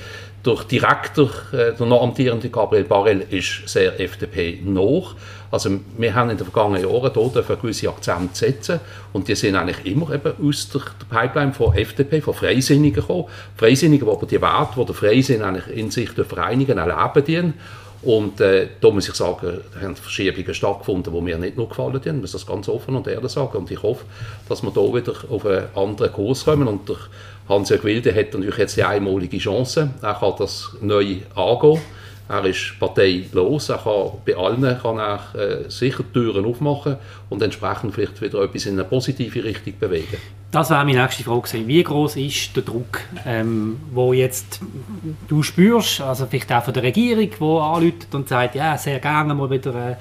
[0.46, 5.16] der Direktor, äh, der noch amtierende Gabriel Barel, ist sehr FDP noch.
[5.52, 8.80] Also wir haben in den vergangenen Jahren dort gewisse Akzente setzen
[9.12, 13.26] und die sind eigentlich immer eben aus der, Pipeline von FDP, von Freisinnigen gekommen.
[13.58, 17.54] Freisinnigen, die aber die Werte, die der Freisinn eigentlich in sich Vereinigen erleben dienen.
[18.04, 21.94] Und äh, da muss ich sagen, da haben Verschiebungen stattgefunden, die mir nicht nur gefallen
[21.94, 23.58] haben, ich muss das ganz offen und ehrlich sagen.
[23.60, 24.06] Und ich hoffe,
[24.50, 26.68] dass wir da wieder auf einen anderen Kurs kommen.
[26.68, 26.90] Und
[27.48, 29.92] Hans-Jörg Wilde hat natürlich jetzt die einmalige Chance.
[30.02, 31.82] Er kann das neu angehen.
[32.32, 36.96] Er ist parteilos, er kann bei allen kann er, äh, sicher Türen aufmachen
[37.30, 40.16] und entsprechend vielleicht wieder etwas in eine positive Richtung bewegen.
[40.50, 41.68] Das wäre meine nächste Frage gewesen.
[41.68, 44.62] Wie groß ist der Druck, ähm, wo jetzt
[45.28, 49.34] du spürst, also vielleicht auch von der Regierung, wo anläutet und sagt, ja, sehr gerne
[49.34, 49.98] mal wieder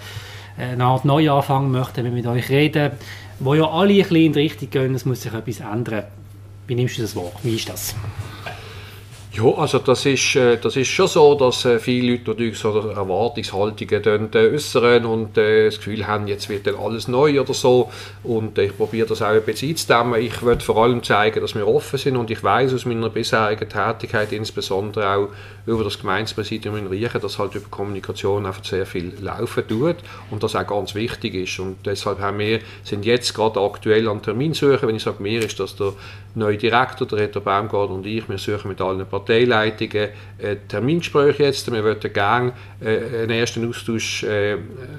[0.57, 2.93] äh, eine Art Neuanfang möchten wir mit euch reden,
[3.41, 6.05] wo ja alle ein bisschen in die Richtung gehen, es muss sich etwas ändern.
[6.69, 7.33] Wie nimmst du das wahr?
[7.43, 7.97] Wie ist das?
[9.33, 12.77] Ja, also das ist, äh, das ist schon so, dass äh, viele Leute natürlich so
[12.77, 17.93] Erwartungshaltungen äh, äußern und das Gefühl haben, jetzt wird dann alles neu oder so.
[18.25, 20.21] Und ich probiere das auch ein bisschen einzudämmen.
[20.21, 23.69] Ich würde vor allem zeigen, dass wir offen sind und ich weiß aus meiner bisherigen
[23.69, 25.29] Tätigkeit, insbesondere auch
[25.65, 29.97] über das Gemeindepräsidium in Riechen, dass halt über Kommunikation einfach sehr viel laufen tut
[30.33, 31.57] und das auch ganz wichtig ist.
[31.61, 34.89] Und deshalb haben wir, sind jetzt gerade aktuell an Terminsuche.
[34.89, 35.93] Wenn ich sage mir, ist das der
[36.35, 41.71] neue Direktor, der Reto Baumgart und ich, wir suchen mit allen Parteileitungen äh, Terminsprüche jetzt.
[41.71, 44.57] Wir würden gerne äh, einen ersten Austausch äh,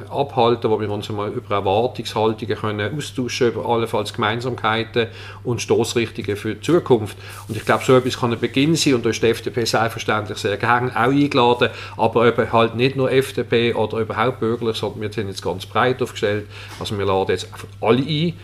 [0.09, 5.07] abhalten, wo wir uns mal über Erwartungshaltungen können austauschen über allenfalls Gemeinsamkeiten
[5.43, 7.17] und Stoßrichtungen für die Zukunft.
[7.47, 10.37] Und ich glaube, so etwas kann ein Beginn sein und da ist die FDP selbstverständlich
[10.37, 15.11] sehr gerne auch eingeladen, aber eben halt nicht nur FDP oder überhaupt bürgerlich, sondern wir
[15.11, 16.47] sind jetzt ganz breit aufgestellt.
[16.79, 17.47] Also wir laden jetzt
[17.79, 18.35] alle ein, die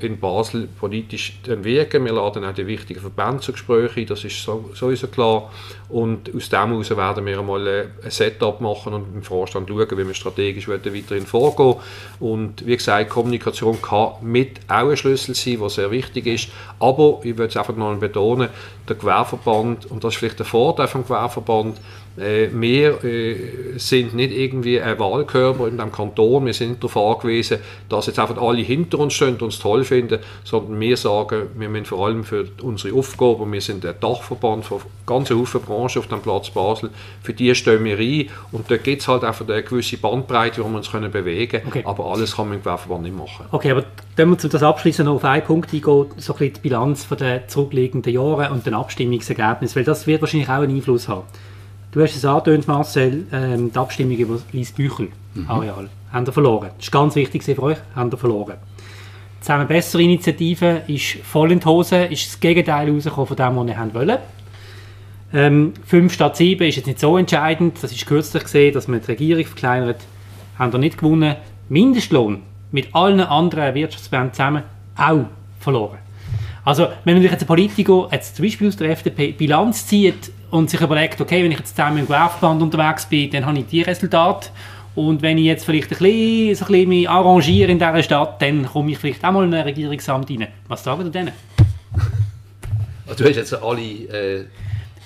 [0.00, 2.04] in Basel politisch wirken.
[2.04, 5.50] Wir laden auch die wichtigen Verbände zu Gesprächen das ist sowieso klar.
[5.88, 10.06] Und aus dem heraus werden wir einmal ein Setup machen und im Vorstand schauen, wie
[10.06, 11.76] wir strategisch weiterhin vorgehen
[12.20, 16.48] Und wie gesagt, Kommunikation kann mit auch ein Schlüssel sein, was sehr wichtig ist.
[16.78, 18.48] Aber ich würde es einfach noch betonen,
[18.88, 21.78] der Gewerbeverband, und das ist vielleicht der Vorteil vom Gewerbeverband,
[22.16, 23.36] wir äh,
[23.76, 28.18] sind nicht irgendwie ein Wahlkörper in diesem Kanton, wir sind nicht darauf angewiesen, dass jetzt
[28.18, 32.06] einfach alle hinter uns stehen und uns toll finden, sondern wir sagen, wir müssen vor
[32.06, 36.50] allem für unsere Aufgaben, wir sind der Dachverband von ganzen Haufen Branchen auf dem Platz
[36.50, 36.90] Basel,
[37.22, 40.68] für die stehen wir ein und da gibt es halt einfach eine gewisse Bandbreite, wo
[40.68, 41.82] wir uns können bewegen können, okay.
[41.84, 43.46] aber alles kann man im Gewerbeverband nicht machen.
[43.50, 43.84] Okay, aber
[44.16, 47.40] dann wir das abschließen noch auf einen Punkt eingehen, so ein bisschen die Bilanz den
[47.48, 51.24] zurückliegenden Jahren und den Abstimmungsergebnissen, weil das wird wahrscheinlich auch einen Einfluss haben.
[51.92, 55.50] Du hast es angetönt, Marcel, ähm, die Abstimmung über Liesbüchel mhm.
[55.50, 55.90] Areal.
[56.10, 56.70] Haben wir verloren.
[56.78, 58.54] Das ist ganz wichtig für euch, haben wir verloren.
[59.42, 63.68] Zusammen bessere Initiative ist voll in die Hose, ist das Gegenteil rausgekommen von dem, was
[63.68, 64.18] ihr haben wollen.
[65.34, 67.82] Ähm, 5 statt 7 ist jetzt nicht so entscheidend.
[67.82, 70.00] Das ist kürzlich gesehen, dass man die Regierung verkleinert.
[70.58, 71.36] Haben wir nicht gewonnen.
[71.68, 74.62] Mindestlohn mit allen anderen Wirtschaftsverbänden zusammen
[74.96, 75.26] auch
[75.60, 75.98] verloren.
[76.64, 80.70] Also, wenn man jetzt ein Politiker, jetzt zum Beispiel aus der FDP, Bilanz zieht und
[80.70, 83.82] sich überlegt, okay, wenn ich jetzt zusammen im Gewerbeverband unterwegs bin, dann habe ich die
[83.82, 84.50] Resultate.
[84.94, 88.40] Und wenn ich jetzt vielleicht ein bisschen, so ein bisschen mich arrangiere in dieser Stadt,
[88.42, 90.48] dann komme ich vielleicht auch mal in ein Regierungsamt rein.
[90.68, 91.32] Was sagen Sie denen?
[93.08, 94.44] Also, du hast jetzt alle äh,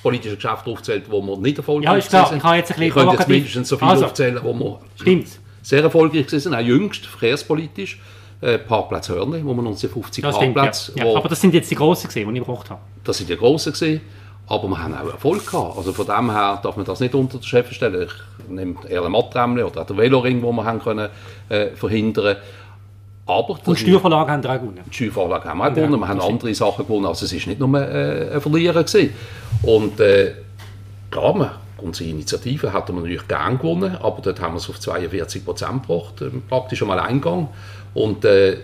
[0.02, 2.28] politischen Geschäfte aufgezählt, wo wir nicht erfolgreich ja, ist klar.
[2.28, 2.36] sind.
[2.36, 4.80] Ich kann jetzt ein bisschen ich könnte jetzt mindestens so viele also, aufzählen, wo wir
[4.96, 5.28] Stimmt.
[5.62, 7.98] sehr erfolgreich sind, auch jüngst, verkehrspolitisch.
[8.46, 10.92] Äh, Parkplatz Hörnli, wo man uns die 50 das Parkplätze...
[10.94, 11.04] ja.
[11.04, 12.80] Ja, aber das sind jetzt die grossen die ich gebraucht habe.
[13.02, 14.00] Das sind die grossen gewesen,
[14.46, 15.76] aber wir haben auch Erfolg gehabt.
[15.76, 18.08] Also von dem her darf man das nicht unter den Chef stellen.
[18.38, 21.08] Ich nehme eher ein Mattremli oder den Veloring, den wir haben können,
[21.48, 22.36] äh, verhindern
[23.26, 24.84] aber Und Steuervorlage haben wir auch gewonnen.
[24.88, 25.98] Die Steuervorlage haben wir auch gewonnen.
[25.98, 27.06] Wir haben andere Sachen gewonnen.
[27.06, 28.84] Also es war nicht nur äh, ein Verlierer.
[28.84, 29.12] Gewesen.
[29.62, 30.34] Und äh,
[31.10, 34.78] klar, man, unsere Initiative hätten wir natürlich gern gewonnen, aber dort haben wir es auf
[34.78, 37.48] 42 Prozent gebracht, äh, praktisch einmal Eingang.
[37.96, 38.58] Und äh,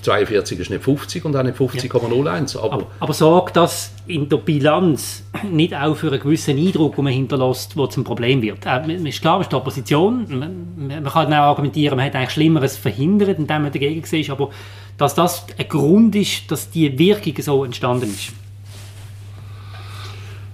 [0.00, 2.54] 42 ist nicht 50 und auch nicht 50,01.
[2.54, 2.62] Ja.
[2.62, 7.04] Aber, aber, aber sorgt das in der Bilanz nicht auch für einen gewissen Eindruck, den
[7.04, 8.64] man hinterlässt, der zum Problem wird?
[8.64, 10.26] Äh, ist klar, es ist die Opposition.
[10.28, 14.32] Man, man kann auch argumentieren, man hat eigentlich Schlimmeres verhindert, indem man dagegen war.
[14.32, 14.50] Aber
[14.96, 18.32] dass das ein Grund ist, dass die Wirkung so entstanden ist.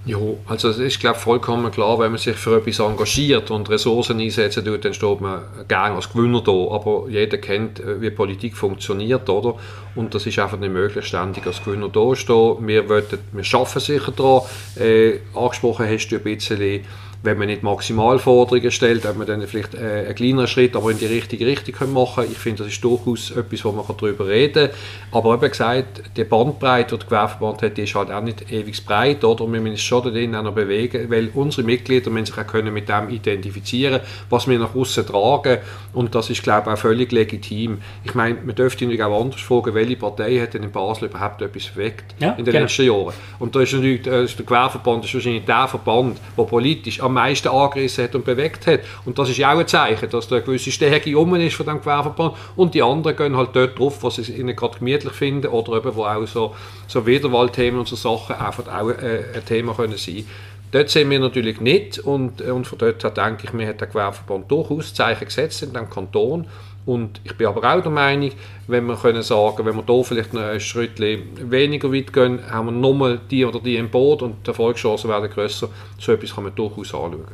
[0.06, 4.20] Ja, also es ist glaube vollkommen klar, wenn man sich für etwas engagiert und Ressourcen
[4.20, 6.52] einsetzen tut, dann steht man gerne als Gewinner da.
[6.52, 9.54] Aber jeder kennt, äh, wie Politik funktioniert, oder?
[9.94, 12.66] Und das ist einfach nicht möglich, ständig als Gewinner da stehen.
[12.66, 14.42] Wir, wollen, wir arbeiten sicher daran.
[14.78, 16.84] Äh, angesprochen hast du ein bisschen
[17.24, 20.98] wenn man nicht Maximalforderungen stellt, ob man dann vielleicht äh, einen kleineren Schritt, aber in
[20.98, 22.24] die richtige Richtung machen.
[22.30, 25.18] Ich finde, das ist durchaus etwas, wo man darüber reden kann.
[25.18, 28.84] Aber eben gesagt, die Bandbreite, die der Gewerbeverband hat, die ist halt auch nicht ewig
[28.84, 29.44] breit, oder?
[29.44, 32.46] Und wir müssen uns schon darin auch noch bewegen, weil unsere Mitglieder müssen sich auch
[32.46, 35.58] können mit dem identifizieren, was wir nach außen tragen.
[35.94, 37.78] Und das ist, glaube ich, auch völlig legitim.
[38.04, 41.40] Ich meine, man dürfte natürlich auch anders fragen, welche Partei hat denn in Basel überhaupt
[41.40, 42.64] etwas bewegt ja, in den genau.
[42.64, 43.14] letzten Jahren.
[43.38, 48.04] Und da ist natürlich der Gewerbeverband ist wahrscheinlich der Verband, der politisch am meisten angerissen
[48.04, 48.80] hat und bewegt hat.
[49.04, 51.66] Und das ist ja auch ein Zeichen, dass da eine gewisse Stärke um ist von
[51.66, 52.36] dem Gewerbeverband.
[52.56, 55.94] Und die anderen gehen halt dort drauf, was sie ihnen gerade gemütlich finden oder eben,
[55.94, 56.54] wo auch so,
[56.86, 60.26] so Wiederwahlthemen und so Sachen einfach auch äh, ein Thema können sein
[60.74, 63.86] Dort sind wir natürlich nicht und, und von dort her denke ich, mir hat der
[63.86, 66.46] Gewerbeverband durchaus Zeichen gesetzt in dem Kanton
[66.86, 68.30] und ich bin aber auch der Meinung,
[68.66, 72.66] wenn wir können sagen, wenn wir hier vielleicht noch ein Schritt weniger weit gehen, haben
[72.66, 75.68] wir nochmal die oder die im Boot und die Erfolgschancen werden grösser.
[75.98, 77.24] So etwas kann man durchaus anschauen.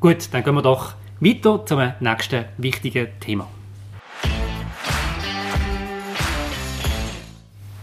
[0.00, 3.48] Gut, dann gehen wir doch weiter zum nächsten wichtigen Thema.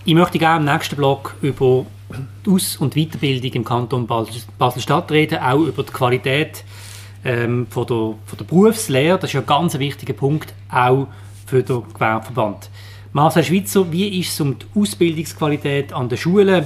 [0.04, 1.86] Ich möchte gerne im nächsten Blog über
[2.45, 6.63] die Aus- und Weiterbildung im Kanton Basel-Stadt reden, auch über die Qualität
[7.25, 9.17] ähm, von, der, von der Berufslehre.
[9.17, 11.07] Das ist ja ein ganz wichtiger Punkt, auch
[11.45, 12.69] für den Gewerbeverband.
[13.11, 16.65] Marcel Schweizer, wie ist es um die Ausbildungsqualität an den Schulen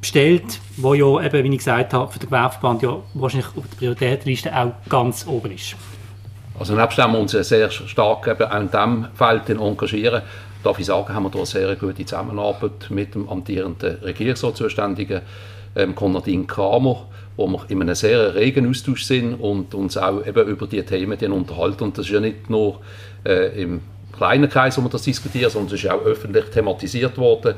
[0.00, 3.76] bestellt, wo ja, eben, wie ich gesagt habe, für den Gewerbeverband ja wahrscheinlich auf der
[3.76, 5.74] Prioritätenliste auch ganz oben ist?
[6.58, 10.22] Also nebst dem wir uns sehr stark eben an diesem Feld engagieren,
[10.64, 15.22] darf ich sagen, haben wir da eine sehr gute Zusammenarbeit mit dem amtierenden Regierungsratszuständigen
[15.76, 17.06] ähm, Konradin Kramer,
[17.38, 21.32] wo wir in einem sehr regen Austausch sind und uns auch eben über die Themen
[21.32, 21.84] unterhalten.
[21.84, 22.80] Und das ist ja nicht nur
[23.24, 23.80] äh, im
[24.12, 27.54] kleinen Kreis, wo wir das diskutieren, sondern es ist auch öffentlich thematisiert worden,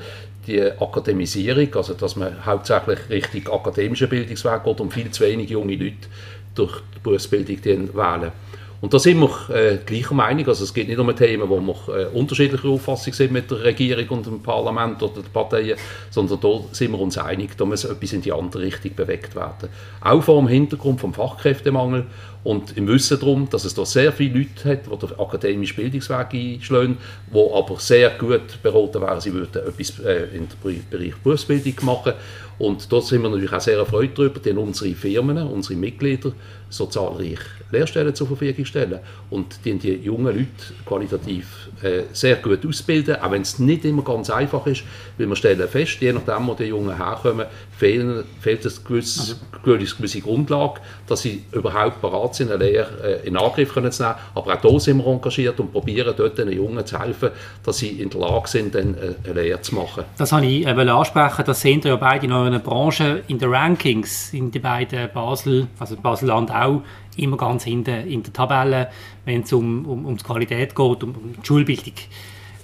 [0.47, 5.77] die Akademisierung, also dass man hauptsächlich Richtung akademischer Bildungsweg geht und viel zu wenig junge
[5.77, 6.09] Leute
[6.55, 8.33] durch die Berufsbildung wählen.
[8.81, 10.49] Und da sind wir äh, gleicher Meinung.
[10.49, 14.09] Also es geht nicht um Thema, wo wir äh, unterschiedlicher Auffassung sind mit der Regierung
[14.09, 18.13] und dem Parlament oder den Parteien, sondern da sind wir uns einig, da muss etwas
[18.15, 19.69] in die andere Richtung bewegt werden.
[20.01, 22.07] Auch vor dem Hintergrund vom Fachkräftemangel
[22.43, 26.33] und im Wissen darum, dass es da sehr viele Leute hat, die den akademischen Bildungsweg
[26.33, 26.97] einschlagen,
[27.35, 30.49] die aber sehr gut beraten wären, sie würden etwas äh, im
[30.91, 32.15] Bereich Berufsbildung machen.
[32.61, 36.33] Und dort sind wir natürlich auch sehr erfreut darüber, denn unsere Firmen, unsere Mitglieder
[36.69, 37.41] so zahlreiche
[37.73, 40.49] Lehrstellen zur Verfügung stellen und die, die jungen Leute
[40.87, 44.83] qualitativ äh, sehr gut ausbilden, auch wenn es nicht immer ganz einfach ist,
[45.19, 47.47] weil wir stellen fest, je nachdem, wo die Jungen herkommen,
[47.77, 49.97] fehlen, fehlt eine gewisse, also.
[49.97, 54.17] gewisse Grundlage, dass sie überhaupt bereit sind, eine Lehre äh, in Angriff können zu nehmen.
[54.35, 57.31] Aber auch hier sind wir engagiert und probieren dort den Jungen zu helfen,
[57.65, 60.05] dass sie in der Lage sind, dann äh, eine Lehre zu machen.
[60.19, 64.33] Das habe ich äh, ansprechen, das sehen ja beide in euren Branchen, in den Rankings,
[64.33, 66.83] in den beiden Basel, also Basel-Land auch,
[67.17, 68.91] immer ganz hinten in der Tabelle,
[69.25, 71.95] wenn es um, um, um die Qualität geht, um, um die Schulbildung,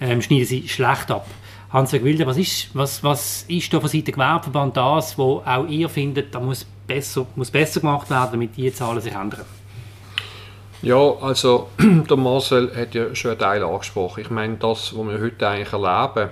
[0.00, 1.26] ähm, schneiden sie schlecht ab.
[1.72, 5.88] Hans-Jörg Wilde, was ist, was, was ist da von Seiten Gewerbeverband das, wo auch ihr
[5.88, 9.44] findet, da muss besser, muss besser gemacht werden, damit die Zahlen sich ändern?
[10.82, 14.20] Ja, also der Marcel hat ja schon einen Teil angesprochen.
[14.20, 16.30] Ich meine, das, was wir heute eigentlich erleben,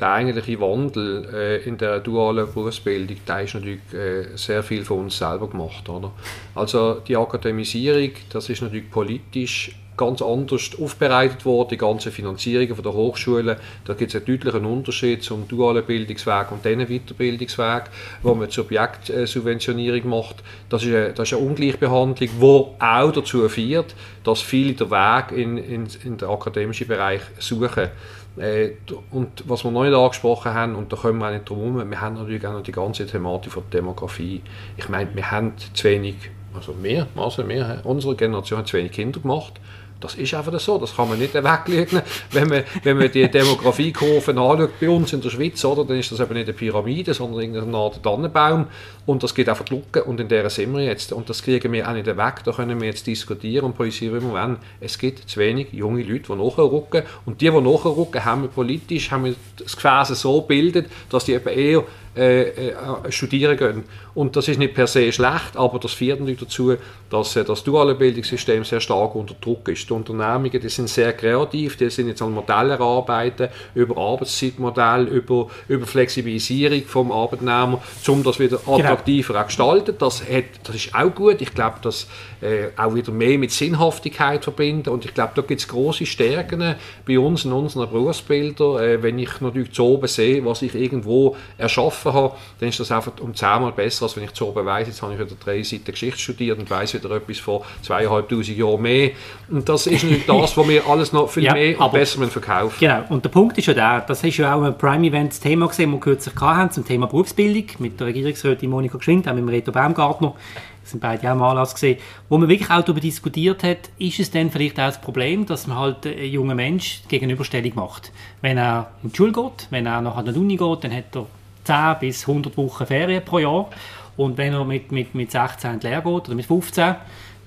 [0.00, 5.00] der eigentliche Wandel äh, in der dualen Berufsbildung, der ist natürlich äh, sehr viel von
[5.00, 5.88] uns selber gemacht.
[5.88, 6.12] Oder?
[6.54, 12.82] Also die Akademisierung, das ist natürlich politisch ganz anders aufbereitet worden, die ganze Finanzierung von
[12.82, 13.56] der Hochschulen.
[13.84, 17.82] Da gibt es einen deutlichen Unterschied zum dualen Bildungsweg und diesen Weiterbildungsweg,
[18.22, 20.36] wo man zur Objektsubventionierung macht.
[20.70, 25.32] Das ist, eine, das ist eine Ungleichbehandlung, die auch dazu führt, dass viele den Weg
[25.32, 27.88] in, in, in den akademischen Bereich suchen.
[28.36, 28.72] Äh,
[29.10, 31.90] und was wir noch nicht angesprochen haben, und da kommen wir auch nicht drum herum,
[31.90, 34.42] wir haben natürlich auch noch die ganze Thematik von der Demografie.
[34.76, 36.16] Ich meine, wir haben zu wenig,
[36.54, 39.60] also mehr, also mehr, unsere Generation hat zu wenig Kinder gemacht.
[40.00, 42.02] Das ist einfach so, das kann man nicht weglegen.
[42.32, 46.10] Wenn man, wenn man die Demografiekurven anschaut bei uns in der Schweiz, oder, dann ist
[46.10, 48.66] das eben nicht eine Pyramide, sondern irgendeine Art Tannenbaum
[49.06, 51.12] und das geht einfach die Lücke und in der sind wir jetzt.
[51.12, 54.26] Und das kriegen wir auch nicht weg, da können wir jetzt diskutieren und projizieren, wie
[54.26, 54.56] wir wollen.
[54.80, 59.10] Es gibt zu wenig junge Leute, die nachrücken und die, die nachrücken, haben wir politisch
[59.10, 61.84] haben wir das Gefäß so gebildet, dass die eben eher
[62.16, 62.74] äh, äh,
[63.10, 63.84] studieren gehen.
[64.14, 66.74] Und das ist nicht per se schlecht, aber das führt natürlich dazu,
[67.08, 69.88] dass äh, das duale Bildungssystem sehr stark unter Druck ist.
[69.88, 75.46] Die Unternehmungen die sind sehr kreativ, die sind jetzt an Modellen erarbeiten, über Arbeitszeitmodell, über,
[75.68, 78.78] über Flexibilisierung vom Arbeitnehmer, um das wieder genau.
[78.78, 79.46] attraktiver genau.
[79.46, 79.94] gestalten.
[79.96, 81.40] Das, hat, das ist auch gut.
[81.40, 82.08] Ich glaube, das
[82.40, 86.74] äh, auch wieder mehr mit Sinnhaftigkeit verbinden und ich glaube, da gibt es große Stärken
[87.06, 91.36] bei uns in unseren Berufsbildern, äh, wenn ich natürlich zu oben sehe, was ich irgendwo
[91.56, 94.64] erschaffe offen habe, dann ist das einfach um zehnmal besser, als wenn ich zu oben
[94.66, 98.56] weiss, jetzt habe ich wieder drei Seiten Geschichte studiert und weiss wieder etwas von zweieinhalbtausend
[98.56, 99.10] Jahren mehr.
[99.50, 102.26] Und das ist nicht das, was wir alles noch viel Ja, mehr und aber- besser
[102.28, 105.90] verkaufen Genau, und der Punkt ist ja der, das ist ja auch ein Prime-Event-Thema gesehen,
[105.90, 109.48] das wir kürzlich hatten, zum Thema Berufsbildung, mit der Regierungsrätin Monika Geschwind, auch mit dem
[109.48, 110.34] Reto Baumgartner,
[110.82, 114.18] das sind beide auch im Anlass gesehen, wo man wirklich auch darüber diskutiert hat, ist
[114.18, 118.10] es denn vielleicht auch das Problem, dass man halt einen jungen Mensch Gegenüberstellung macht.
[118.40, 121.14] Wenn er in die Schule geht, wenn er nachher an die Uni geht, dann hat
[121.14, 121.26] er
[121.64, 123.68] 10 bis 100 Wochen Ferien pro Jahr
[124.16, 126.94] und wenn er mit, mit, mit 16 in die Lehre geht oder mit 15,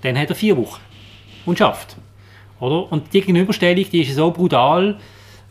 [0.02, 0.82] dann hat er vier Wochen
[1.46, 1.98] und schafft.
[2.60, 2.92] Oder?
[2.92, 4.98] Und die Gegenüberstellung, die ist so brutal,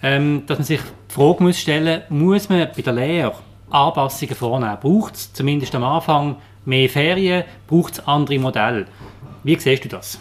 [0.02, 3.34] ähm, dass man sich die Frage muss stellen muss, man bei der Lehre
[3.72, 4.78] Anpassungen vornehmen?
[4.80, 7.44] Braucht es zumindest am Anfang mehr Ferien?
[7.66, 8.86] Braucht es andere Modelle?
[9.42, 10.18] Wie siehst du das?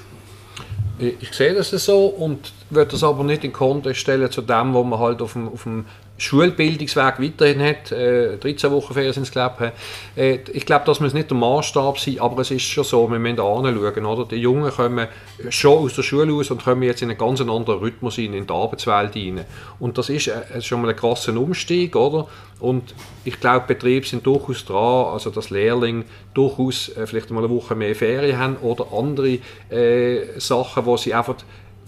[0.99, 4.85] Ich sehe das so und würde das aber nicht in Kontext stellen zu dem, was
[4.85, 5.85] man halt auf dem, auf dem
[6.21, 7.91] Schulbildungsweg weiterhin hat.
[7.91, 9.73] Äh, 13 Wochen Ferien sind es, glaube
[10.15, 10.21] ich.
[10.21, 13.17] Äh, ich glaube, das muss nicht der Maßstab sein, aber es ist schon so, wir
[13.17, 14.05] müssen anschauen.
[14.05, 14.25] Oder?
[14.25, 15.07] Die Jungen kommen
[15.49, 18.45] schon aus der Schule aus und kommen jetzt in einen ganz anderen Rhythmus rein, in
[18.45, 19.45] die Arbeitswelt rein.
[19.79, 22.27] Und das ist äh, schon mal ein krasser Umstieg, oder?
[22.59, 22.93] Und
[23.25, 26.05] ich glaube, Betriebe sind durchaus dran, also dass Lehrlinge
[26.35, 29.39] durchaus äh, vielleicht mal eine Woche mehr Ferien haben oder andere
[29.71, 31.37] äh, Sachen, wo sie einfach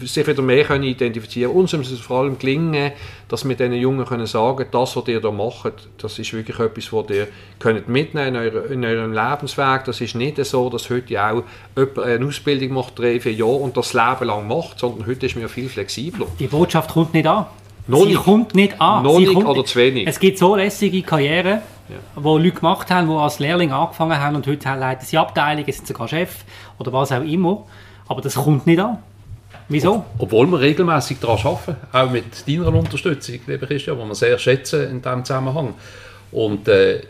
[0.08, 1.62] sich wieder mehr können identifizieren können.
[1.62, 2.92] Uns muss es vor allem gelingen,
[3.28, 6.94] dass wir diesen Jungen können sagen das, was ihr da macht, das ist wirklich etwas,
[6.94, 7.28] was ihr
[7.60, 9.86] könnt mitnehmen eure, in eurem Lebensweg.
[9.86, 11.44] Das ist nicht so, dass heute auch
[11.76, 15.36] jemand eine Ausbildung macht, drei, vier Jahre und das Leben lang macht, sondern heute ist
[15.36, 16.28] man ja viel flexibler.
[16.40, 17.46] Die Botschaft kommt nicht an.
[17.88, 18.24] Noch Sie nicht.
[18.24, 19.04] kommt nicht an.
[19.04, 20.08] Noch Sie nicht oder zu wenig.
[20.08, 21.60] Es gibt so lässige Karrieren,
[22.16, 25.88] wo Leute gemacht haben, die als Lehrling angefangen haben und heute leiten sie Abteilungen, sind
[25.88, 26.46] sogar Chef
[26.80, 27.66] oder was auch immer.
[28.08, 29.00] Aber das kommt nicht an.
[29.70, 30.06] Wieso?
[30.18, 34.90] Obwohl wir regelmäßig daran arbeiten, auch mit deiner Unterstützung, lieber Christian, die wir sehr schätzen
[34.90, 35.76] in diesem Zusammenhang.
[36.32, 37.02] Und äh,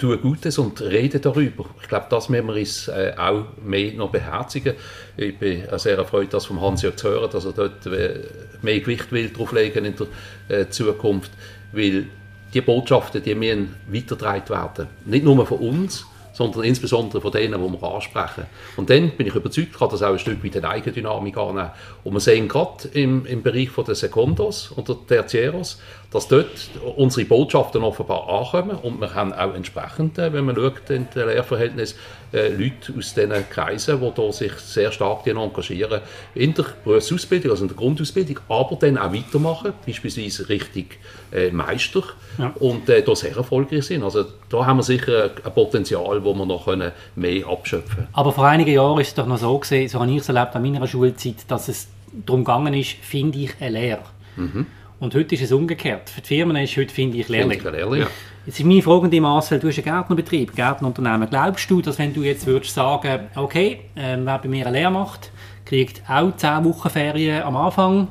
[0.00, 1.66] tue Gutes und rede darüber.
[1.82, 4.74] Ich glaube, das müssen wir uns äh, auch mehr noch beherzigen.
[5.16, 8.20] Ich bin auch sehr erfreut, das vom Hans-Jörg zu hören, dass er dort äh,
[8.62, 11.30] mehr Gewicht will drauflegen in der äh, Zukunft,
[11.72, 12.06] weil
[12.54, 14.86] die Botschaften, die müssen weitergetragen werden.
[15.04, 16.06] Nicht nur von uns,
[16.40, 18.46] sondern insbesondere von denen, die wir ansprechen.
[18.78, 21.70] Und dann bin ich überzeugt, kann das auch ein Stück weit eine Eigendynamik annehmen.
[22.02, 25.78] Und wir sehen gerade im, im Bereich der Secondos und der Tertieros,
[26.10, 30.90] dass dort unsere Botschaften offenbar ankommen und wir haben auch entsprechend, äh, wenn man schaut,
[30.90, 31.98] in den Lehrverhältnissen,
[32.32, 36.00] äh, Leute aus diesen Kreisen, die da sich sehr stark engagieren,
[36.34, 40.86] in der Berufsausbildung, also in der Grundausbildung, aber dann auch weitermachen, beispielsweise Richtung
[41.32, 42.02] äh, Meister
[42.38, 42.52] Ja.
[42.58, 44.02] und äh, da sehr erfolgreich sind.
[44.02, 48.08] Also da haben wir sicher ein Potenzial, wo wir noch können mehr abschöpfen können.
[48.12, 50.54] Aber vor einigen Jahren ist es doch noch so gesehen, so habe ich es erlebt
[50.56, 51.88] an meiner Schulzeit, dass es
[52.26, 54.02] darum gegangen ist, finde ich eine Lehre.
[54.36, 54.66] Mhm.
[55.00, 56.10] Und heute ist es umgekehrt.
[56.10, 57.58] Für die Firmen ist heute finde ich Lehrling.
[58.00, 58.06] Ja.
[58.44, 61.26] Jetzt ist meine Frage an dich, Marcel, du hast einen Gärtnerbetrieb, Gärtnerunternehmen.
[61.30, 64.90] Glaubst du, dass wenn du jetzt würdest sagen, okay, ähm, wer bei mir eine Lehre
[64.90, 65.30] macht,
[65.64, 68.08] kriegt auch 10 Wochen Ferien am Anfang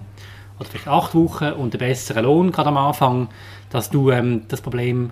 [0.59, 3.27] oder vielleicht 8 Wochen und einen besseren Lohn gerade am Anfang,
[3.69, 5.11] dass du ähm, das Problem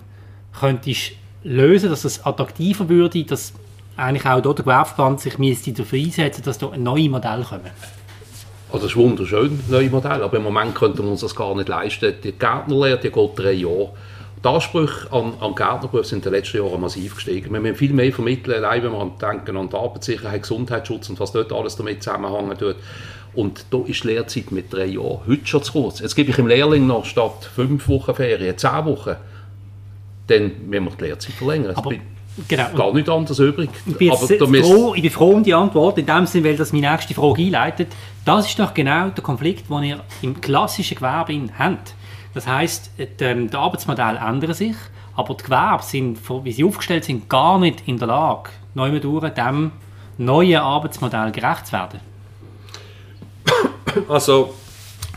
[0.58, 1.12] könntest
[1.44, 3.52] lösen, dass es attraktiver würde, dass
[3.96, 7.70] eigentlich auch dort der Gewerbeverband sich müsste dafür einsetzen, dass da neue Modelle kommen?
[8.70, 11.68] Also das ist wunderschön, neue Modell, aber im Moment könnten wir uns das gar nicht
[11.68, 12.14] leisten.
[12.22, 13.90] Die Gärtnerlehre, die geht drei Jahre.
[14.44, 17.52] Die Ansprüche an, an Gärtnerberuf sind in den letzten Jahren massiv gestiegen.
[17.52, 21.18] Wir müssen viel mehr vermitteln, allein wenn wir an denken an die Arbeitssicherheit, Gesundheitsschutz und
[21.18, 22.76] was dort alles damit zusammenhängen tut.
[23.34, 26.00] Und da ist die Lehrzeit mit drei Jahren heute schon zu kurz.
[26.00, 29.16] Jetzt gebe ich im Lehrling noch statt fünf Wochen Ferien zehn Wochen.
[30.28, 31.70] Dann müssen wir die Lehrzeit verlängern.
[31.70, 31.94] Es Aber,
[32.46, 32.68] genau.
[32.74, 33.70] gar nichts anderes übrig.
[33.86, 34.08] Ich bin,
[34.50, 37.14] müsst- froh, ich bin froh um die Antwort, in dem Sinne, weil das meine nächste
[37.14, 37.88] Frage einleitet.
[38.24, 41.94] Das ist doch genau der Konflikt, den ihr im klassischen Gewerbe in habt.
[42.34, 44.76] Das heisst, die, ähm, die Arbeitsmodelle ändern sich,
[45.16, 49.30] aber die Gewerbe sind, wie sie aufgestellt sind, gar nicht in der Lage, neu durch
[49.32, 49.72] dem
[50.18, 52.00] neuen Arbeitsmodell gerecht zu werden.
[54.08, 54.54] Also,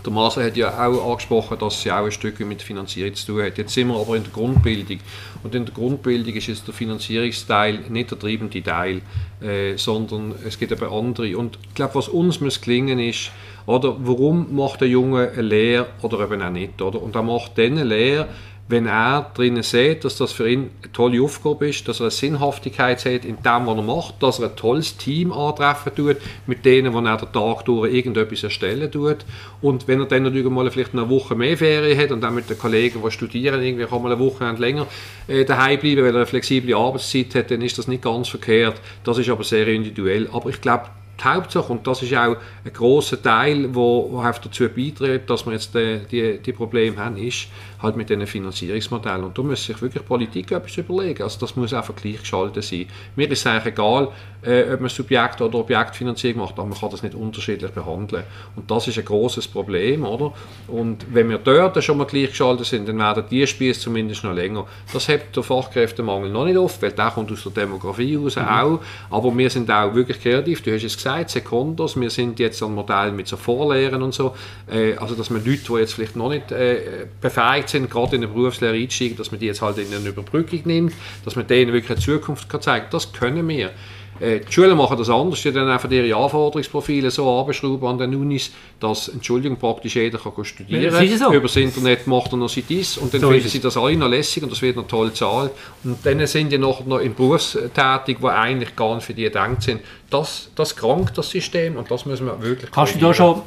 [0.05, 3.43] der Marcel hat ja auch angesprochen, dass sie auch ein Stück mit Finanzierung zu tun
[3.43, 3.57] hat.
[3.57, 4.99] Jetzt sind wir aber in der Grundbildung.
[5.43, 9.01] Und in der Grundbildung ist jetzt der Finanzierungsteil nicht der treibende Teil,
[9.41, 11.37] äh, sondern es gibt eben andere.
[11.37, 13.31] Und ich glaube, was uns muss gelingen ist,
[13.67, 16.81] oder, warum macht der Junge eine Lehre oder eben auch nicht?
[16.81, 17.01] Oder?
[17.01, 18.27] Und er macht dann eine Lehre,
[18.71, 22.11] wenn er drinnen sieht, dass das für ihn eine tolle Aufgabe ist, dass er eine
[22.11, 26.65] Sinnhaftigkeit sieht in dem, was er macht, dass er ein tolles Team antreffen tut, mit
[26.65, 29.17] denen, wo er den Tag durch irgendetwas erstellen tut.
[29.61, 32.49] Und wenn er dann natürlich mal vielleicht eine Woche mehr Ferien hat und dann mit
[32.49, 34.87] den Kollegen, die studieren, irgendwie kann mal eine Woche länger
[35.27, 38.81] äh, daheim bleiben, weil er eine flexible Arbeitszeit hat, dann ist das nicht ganz verkehrt.
[39.03, 40.29] Das ist aber sehr individuell.
[40.31, 40.85] Aber ich glaube,
[41.19, 41.71] die Hauptsache.
[41.71, 42.35] Und das ist auch
[42.65, 47.17] ein großer Teil, wo, wo dazu beiträgt, dass wir jetzt die, die, die Probleme haben,
[47.17, 47.47] ist
[47.81, 49.23] halt mit diesen Finanzierungsmodellen.
[49.23, 51.23] Und da muss sich wirklich Politik etwas überlegen.
[51.23, 52.85] Also das muss einfach gleichgeschaltet sein.
[53.15, 54.09] Mir ist es eigentlich egal,
[54.43, 58.23] äh, ob man Subjekt- oder Objektfinanzierung macht, aber man kann das nicht unterschiedlich behandeln.
[58.55, 60.33] Und das ist ein großes Problem, oder?
[60.67, 64.65] Und wenn wir dort schon mal gleichgeschaltet sind, dann werden die Spiele zumindest noch länger.
[64.93, 68.43] Das hebt der Fachkräftemangel noch nicht oft, weil der kommt aus der Demografie raus mhm.
[68.43, 68.79] auch.
[69.09, 70.61] Aber wir sind auch wirklich kreativ.
[70.61, 71.99] Du hast es gesagt, Sekundos.
[71.99, 74.35] Wir sind jetzt an Modellen mit so Vorlehren und so.
[74.69, 78.23] Äh, also, dass man Leute, die jetzt vielleicht noch nicht äh, befähigt sind, gerade in
[78.23, 80.93] eine Berufslehre einsteigen, dass man die jetzt halt in eine Überbrückung nimmt,
[81.25, 82.91] dass man denen wirklich eine Zukunft kann zeigen kann.
[82.91, 83.71] Das können wir.
[84.21, 88.13] Äh, die Schulen machen das anders, die dann einfach ihre Anforderungsprofile so anbeschrauben an den
[88.13, 91.17] Unis, dass, Entschuldigung, praktisch jeder kann studieren kann.
[91.17, 91.33] So.
[91.33, 93.97] Über das Internet macht er noch sein dies und dann so finden sie das alle
[93.97, 95.51] noch lässig und das wird noch toll zahlt.
[95.83, 99.23] Und dann sind die noch, noch im Beruf tätig, die eigentlich gar nicht für die
[99.23, 99.81] gedacht sind.
[100.11, 103.41] Das, das krankt das System und das müssen wir wirklich Kannst du da schon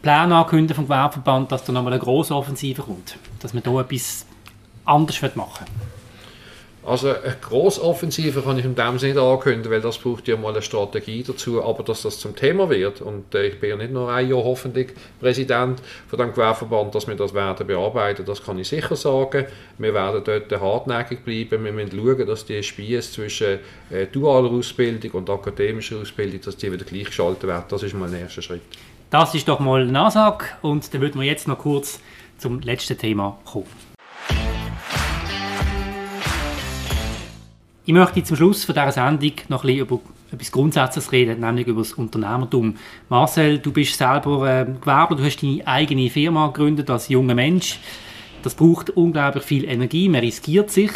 [0.00, 3.16] Pläne ankündigen vom Gewerbeverband, dass da nochmal eine grosse Offensive kommt?
[3.40, 4.24] Dass man da etwas
[4.86, 5.93] anders machen will?
[6.86, 10.52] Also eine Grossoffensive kann ich in dem Sinne nicht ankündigen, weil das braucht ja mal
[10.52, 13.92] eine Strategie dazu, aber dass das zum Thema wird und äh, ich bin ja nicht
[13.92, 18.58] nur ein Jahr hoffentlich Präsident von dem Gewerbeverband, dass wir das werden bearbeiten, das kann
[18.58, 19.46] ich sicher sagen.
[19.78, 23.60] Wir werden dort hartnäckig bleiben, wir müssen schauen, dass die Spieße zwischen
[23.90, 28.20] äh, dualer Ausbildung und akademischer Ausbildung, dass die wieder gleichgeschaltet werden, das ist mal ein
[28.20, 28.62] erster Schritt.
[29.08, 31.98] Das ist doch mal eine Ansage und dann würden wir jetzt noch kurz
[32.36, 33.93] zum letzten Thema kommen.
[37.86, 40.00] Ich möchte zum Schluss von dieser Sendung noch ein bisschen über
[40.32, 42.76] etwas Grundsätzliches reden, nämlich über das Unternehmertum.
[43.10, 47.78] Marcel, du bist selber äh, Gewerbler, du hast deine eigene Firma gegründet als junger Mensch.
[48.42, 50.92] Das braucht unglaublich viel Energie, man riskiert sich.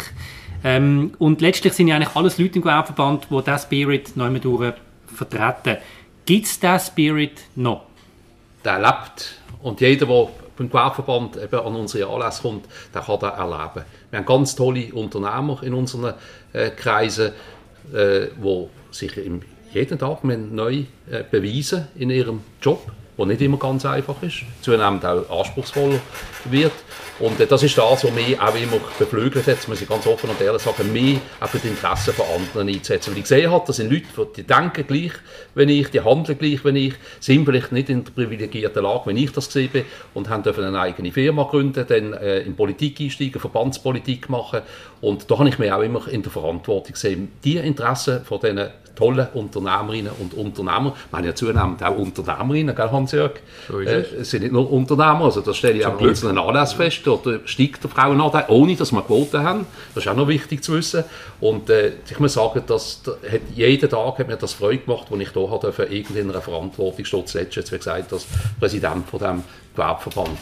[0.63, 4.73] Ähm, und letztlich sind ja eigentlich alles Leute im Gewerbeverband, die diesen Spirit immer durch
[5.13, 5.77] vertreten.
[6.25, 7.83] Gibt es diesen Spirit noch?
[8.65, 9.39] Der lebt.
[9.61, 10.27] Und jeder, der
[10.59, 13.85] beim Gewerbeverband eben an unsere Anlässe kommt, der kann das erleben.
[14.11, 16.13] Wir haben ganz tolle Unternehmer in unseren
[16.53, 17.31] äh, Kreisen,
[17.93, 19.41] äh, die sich im,
[19.73, 25.05] jeden Tag neu äh, beweisen in ihrem Job, der nicht immer ganz einfach ist, zunehmend
[25.05, 25.99] auch anspruchsvoller
[26.45, 26.71] wird.
[27.19, 30.29] Und äh, das ist das, was mich auch immer beflügelt hat, muss ich ganz offen
[30.29, 33.11] und ehrlich sagen, mich auch für die Interessen von anderen einzusetzen.
[33.11, 34.05] Weil ich gesehen habe, das sind Leute,
[34.37, 35.11] die denken gleich
[35.53, 39.17] wie ich, die handeln gleich wie ich, sind vielleicht nicht in der privilegierten Lage, wenn
[39.17, 43.01] ich das gesehen bin, und haben dürfen eine eigene Firma gründen, dann äh, in Politik
[43.01, 44.61] einsteigen, Verbandspolitik machen.
[45.01, 48.69] Und da habe ich mich auch immer in der Verantwortung gesehen, die Interessen von diesen
[48.99, 53.31] tollen Unternehmerinnen und Unternehmer, ich meine ja zunehmend auch Unternehmerinnen, gell Hans-Jörg?
[53.67, 57.01] So äh, sind nicht nur Unternehmer, also das stelle ich auch in unseren Anlässen fest,
[57.05, 60.73] dort steigt der Frauenanteil, ohne dass wir Quoten haben, das ist auch noch wichtig zu
[60.73, 61.03] wissen
[61.39, 65.21] und äh, ich muss sagen, dass, hat, jeden Tag hat mir das Freude gemacht, als
[65.21, 68.27] ich hier durfte, irgendeiner Verantwortung stehe, zuletzt jetzt, wie gesagt, als
[68.59, 69.43] Präsident von dem
[69.75, 70.37] Gewerbeverband.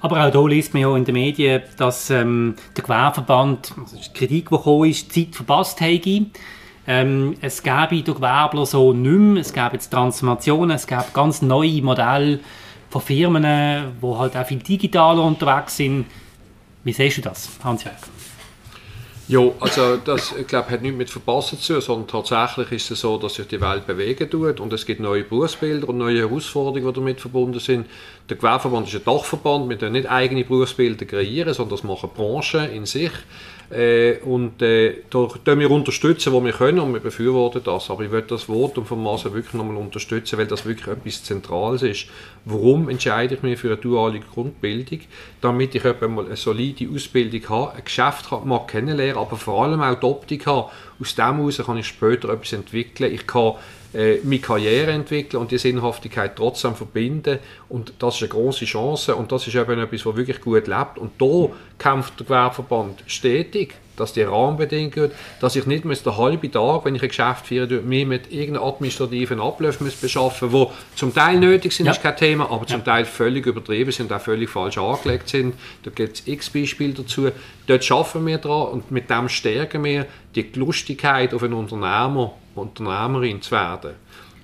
[0.00, 4.12] Aber auch hier liest man ja in den Medien, dass ähm, der Gewerbeverband, also die
[4.12, 6.26] Kritik, die gekommen ist, Zeit verpasst habe.
[6.86, 9.40] Ähm, es gäbe durch Gewerbler so nicht mehr.
[9.40, 12.40] Es gäbe jetzt Transformationen, es gäbe ganz neue Modelle
[12.90, 13.44] von Firmen,
[14.02, 16.06] die halt auch viel digitaler unterwegs sind.
[16.84, 17.96] Wie siehst du das, Hans-Jörg?
[19.28, 23.00] Ja, also das, ich glaube, hat nichts mit Verpassen zu tun, sondern tatsächlich ist es
[23.00, 26.92] so, dass sich die Welt bewegen tut und es gibt neue Berufsbilder und neue Herausforderungen,
[26.92, 27.86] die damit verbunden sind.
[28.28, 32.84] Der Gewerbeverband ist ein Dachverband, wir nicht eigene Berufsbilder kreieren, sondern das machen Branchen in
[32.84, 33.12] sich.
[33.72, 37.88] Äh, und äh, da tun wir unterstützen, wo wir können und wir befürworten das.
[37.88, 41.82] Aber ich würde das Votum von Masse wirklich nochmal unterstützen, weil das wirklich etwas Zentrales
[41.82, 42.06] ist.
[42.44, 45.00] Warum entscheide ich mich für eine duale Grundbildung?
[45.40, 49.98] Damit ich mal eine solide Ausbildung habe, ein Geschäft mal kennenlernen, aber vor allem auch
[49.98, 50.70] die Optik habe.
[51.00, 53.12] Aus dem heraus kann ich später etwas entwickeln.
[53.12, 53.54] Ich kann
[53.94, 57.38] äh, meine Karriere entwickeln und die Sinnhaftigkeit trotzdem verbinden.
[57.68, 60.98] Und das ist eine große Chance und das ist eben etwas, was wirklich gut lebt.
[60.98, 66.84] Und da kämpft der Gewerbeverband stetig dass die Rahmenbedingungen, dass ich nicht den halben Tag,
[66.84, 71.14] wenn ich ein Geschäft führe, mich mit irgendeinen administrativen Abläufen muss beschaffen muss, die zum
[71.14, 71.92] Teil nötig sind, ja.
[71.92, 72.84] ist kein Thema, aber zum ja.
[72.84, 75.54] Teil völlig übertrieben sind, auch völlig falsch angelegt sind.
[75.84, 77.28] Da gibt es x Beispiele dazu.
[77.66, 83.40] Dort schaffen wir dran und mit dem stärken wir die Lustigkeit auf einen Unternehmer Unternehmerin
[83.40, 83.92] zu werden.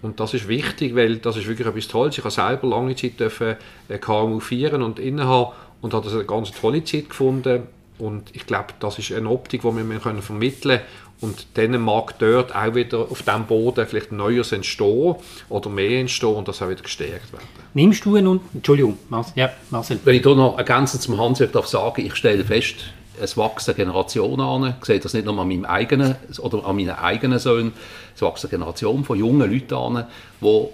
[0.00, 2.16] Und das ist wichtig, weil das ist wirklich etwas Tolles.
[2.16, 3.56] Ich habe selber lange Zeit dürfen
[3.88, 7.64] äh, KMU führen und innehaben und habe das eine ganz tolle Zeit gefunden.
[7.99, 10.88] Und ich glaube, das ist eine Optik, die wir können vermitteln können.
[11.20, 15.16] Und dann mag dort auch wieder auf diesem Boden vielleicht Neues entstehen
[15.49, 17.46] oder mehr entstehen und das auch wieder gestärkt werden.
[17.74, 19.99] Nimmst du einen, Entschuldigung, Marcel, ja, Marcel.
[20.05, 22.76] Wenn ich da noch ergänzend zum Hans darf sagen, ich stelle fest,
[23.20, 24.74] es wachsen Generationen an.
[24.78, 27.72] Ich sehe das nicht nur an meinem eigenen oder an meinen eigenen Söhnen.
[28.14, 30.07] Es wachsen Generationen von jungen Leuten an,
[30.40, 30.68] die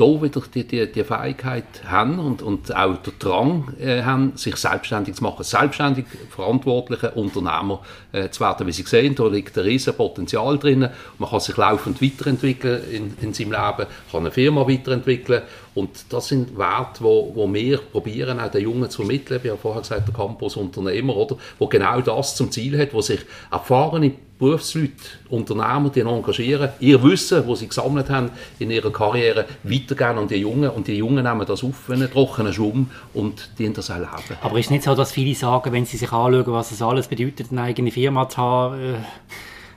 [0.00, 4.56] da wieder die, die, die Fähigkeit haben und, und auch den Drang äh, haben, sich
[4.56, 7.80] selbstständig zu machen, selbstständig verantwortliche Unternehmer
[8.12, 8.66] äh, zu werden.
[8.66, 10.88] Wie Sie sehen, da liegt ein riesen Potenzial drin.
[11.18, 15.42] Man kann sich laufend weiterentwickeln in, in seinem Leben, kann eine Firma weiterentwickeln
[15.74, 19.40] und das sind Werte, wo, wo wir probieren, auch den Jungen zu vermitteln.
[19.42, 23.20] Ich habe vorher gesagt, der Campus-Unternehmer, oder, wo genau das zum Ziel hat, wo sich
[23.50, 24.94] erfahrene Berufsleute,
[25.28, 30.36] Unternehmer, die engagieren, ihr Wissen, das sie gesammelt haben in ihrer Karriere, weitergeben an die
[30.36, 33.98] Jungen und die Jungen nehmen das auf wie einen trockenen Schwamm und die das auch
[33.98, 34.38] leben.
[34.40, 37.06] Aber ist es nicht so, dass viele sagen, wenn sie sich anschauen, was es alles
[37.06, 38.94] bedeutet, eine eigene Firma zu haben, äh,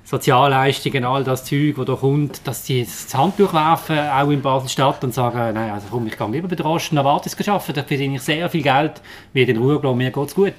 [0.06, 5.04] Sozialleistungen, all das Zeug, das da kommt, dass sie das Handtuch werfen, auch in Basel-Stadt
[5.04, 8.16] und sagen, nein, also komm, ich gehe lieber bei der Rosten Novartis arbeiten, da verdiene
[8.16, 9.02] ich sehr viel Geld,
[9.34, 10.54] wie in Ruhe gelassen, mir geht es gut.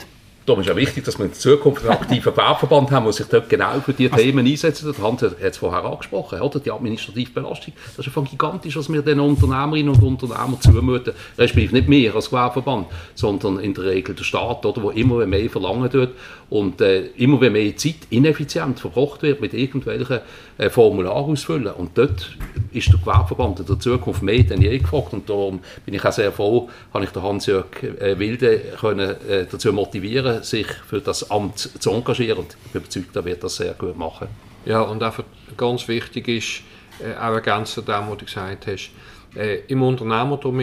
[0.47, 3.49] Darum ist es wichtig, dass wir in Zukunft einen aktiven Gewerbeverband haben, der sich dort
[3.49, 4.85] genau für diese also, Themen einsetzt.
[4.85, 6.61] Der Hans hat es vorher angesprochen, oder?
[6.61, 7.73] die administrative Belastung.
[7.97, 11.15] Das ist einfach gigantisch, was wir den Unternehmerinnen und Unternehmern zumuten.
[11.39, 15.49] Respektive nicht mehr als Gewerbeverband, sondern in der Regel der Staat, oder, wo immer mehr
[15.49, 16.11] verlangen tut
[16.51, 20.21] und äh, immer mehr Zeit ineffizient verbracht wird mit irgendwelchen
[20.59, 21.73] äh, Formularen ausfüllen.
[21.73, 22.37] Und dort
[22.73, 25.13] ist der Gewerbeverband in der Zukunft mehr denn je gefragt.
[25.13, 29.47] Und darum bin ich auch sehr froh, habe ich den Hans-Jörg äh, Wilde können, äh,
[29.51, 32.47] dazu motivieren, sich für das Amt zu engagieren.
[32.67, 34.29] Ich bin überzeugt, er wird das sehr gut machen.
[34.65, 35.25] Ja, und einfach
[35.57, 36.63] ganz wichtig ist,
[37.01, 38.91] äh, auch ergänzt zu dem, was du gesagt hast,
[39.37, 40.59] äh, im Unternehmertum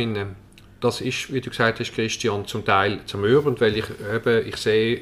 [0.80, 4.58] das ist, wie du gesagt hast, Christian, zum Teil zum Üben, weil ich eben, ich
[4.58, 5.00] sehe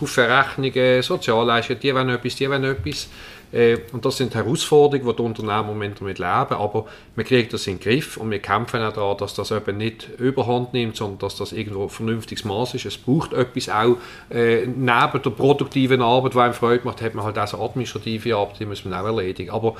[0.00, 3.08] Haufen Rechnungen, Sozialleistungen, die wollen etwas, die wollen etwas.
[3.54, 6.54] Äh, und das sind Herausforderungen, die die Unternehmen im Moment damit leben.
[6.54, 9.76] Aber wir kriegen das in den Griff und wir kämpfen auch daran, dass das eben
[9.76, 12.86] nicht überhand nimmt, sondern dass das irgendwo ein vernünftiges Maß ist.
[12.86, 13.96] Es braucht etwas auch
[14.30, 18.36] äh, neben der produktiven Arbeit, die einem Freude macht, hat man halt auch so administrative
[18.36, 19.50] Arbeit, die muss man auch erledigen.
[19.50, 19.76] Aber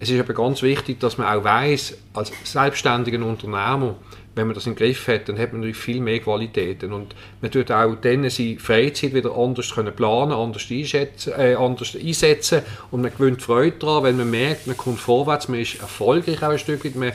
[0.00, 3.94] es ist eben ganz wichtig, dass man auch weiß, als selbstständiger Unternehmer,
[4.34, 6.92] wenn man das im Griff hat, dann hat man natürlich viel mehr Qualitäten.
[6.92, 11.96] Und man tut auch dann seine Freizeit wieder anders können planen, anders einsetzen, äh, anders
[11.96, 12.62] einsetzen.
[12.90, 16.50] Und man gewinnt Freude daran, wenn man merkt, man kommt vorwärts, man ist erfolgreich auch
[16.50, 17.12] ein Stück weit, man,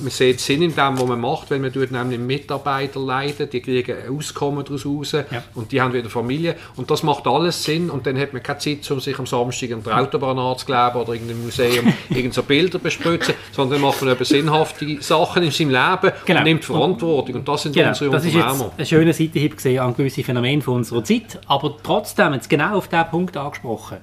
[0.00, 3.60] man sieht Sinn in dem, was man macht, wenn man tut nämlich Mitarbeiter leiten, die
[3.60, 5.24] kriegen ein Auskommen daraus raus ja.
[5.54, 8.58] und die haben wieder Familie und das macht alles Sinn und dann hat man keine
[8.58, 12.42] Zeit, um sich am Samstag an der Autobahn anzukleben oder in einem Museum irgend so
[12.42, 16.38] Bilder bespritzen, sondern dann macht man eben sinnhafte Sachen in seinem Leben genau.
[16.38, 18.48] und nimmt Verantwortung und das sind genau, unsere das Unternehmer.
[18.48, 22.34] Das ist jetzt ein schöner Seitenhieb gesehen an gewisse Phänomene von unserer Zeit, aber trotzdem,
[22.34, 23.98] jetzt genau auf diesen Punkt angesprochen,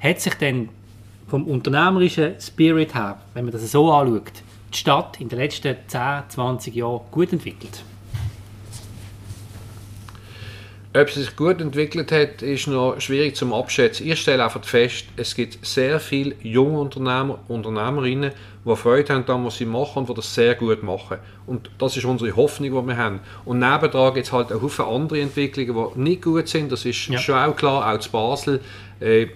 [0.00, 0.68] hat sich denn
[1.26, 4.43] vom unternehmerischen Spirit her, wenn man das so anschaut,
[4.74, 7.82] die Stadt in den letzten 10, 20 Jahren gut entwickelt?
[10.96, 14.06] Ob sie sich gut entwickelt hat, ist noch schwierig zum Abschätzen.
[14.06, 18.30] Ich stelle einfach fest, es gibt sehr viele junge Unternehmer, Unternehmerinnen,
[18.64, 21.18] die Freude haben daran, was sie machen und die das sehr gut machen.
[21.46, 23.18] Und das ist unsere Hoffnung, die wir haben.
[23.44, 26.70] Und nebendran gibt es halt auch viele andere Entwicklungen, die nicht gut sind.
[26.70, 27.18] Das ist ja.
[27.18, 28.60] schon auch klar, auch zu Basel.
[29.00, 29.26] Äh,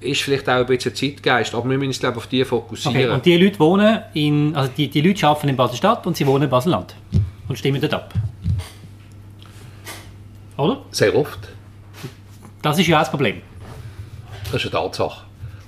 [0.00, 2.96] ist vielleicht auch ein bisschen Zeitgeist, aber wir müssen uns glaube auf die fokussieren.
[2.96, 6.26] Okay, und die Leute wohnen in, also die, die Leute arbeiten in Basel-Stadt und sie
[6.26, 6.94] wohnen in Basel-Land
[7.48, 8.14] und stimmen dort ab.
[10.56, 10.82] Oder?
[10.90, 11.48] Sehr oft.
[12.62, 13.42] Das ist ja auch das Problem.
[14.44, 15.25] Das ist eine Tatsache.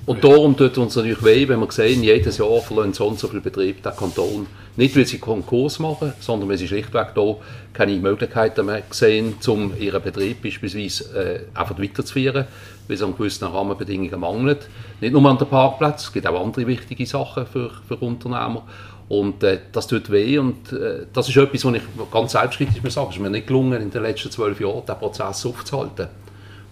[0.09, 3.29] Und darum tut uns natürlich weh, wenn wir sehen, jedes Jahr verlieren so und so
[3.29, 4.47] viele Betriebe den Kanton.
[4.75, 7.37] Nicht, weil sie Konkurs machen, sondern weil sie schlichtweg hier
[7.75, 12.47] keine Möglichkeiten mehr sehen, um ihren Betrieb beispielsweise äh, einfach weiterzuführen,
[12.87, 14.71] weil es an gewissen Rahmenbedingungen mangelt.
[15.03, 18.63] Nicht nur an den Parkplätzen, es gibt auch andere wichtige Sachen für, für Unternehmer.
[19.11, 22.97] Und äh, das tut weh und äh, das ist etwas, was ich ganz selbstkritisch muss
[22.97, 26.09] es ist mir nicht gelungen, in den letzten zwölf Jahren diesen Prozess aufzuhalten.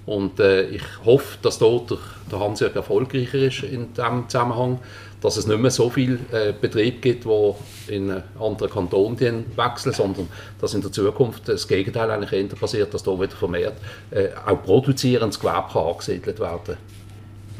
[0.06, 1.98] Und äh, ich hoffe, dass dort der,
[2.30, 4.78] der Hans-Jörg erfolgreicher ist in diesem Zusammenhang,
[5.20, 9.92] dass es nicht mehr so viele äh, Betriebe gibt, die in einen anderen Kanton wechseln,
[9.92, 10.28] sondern
[10.60, 13.74] dass in der Zukunft das Gegenteil eigentlich eher passiert, dass da wieder vermehrt
[14.12, 16.76] äh, auch produzierendes Gewerbe angesiedelt werden kann.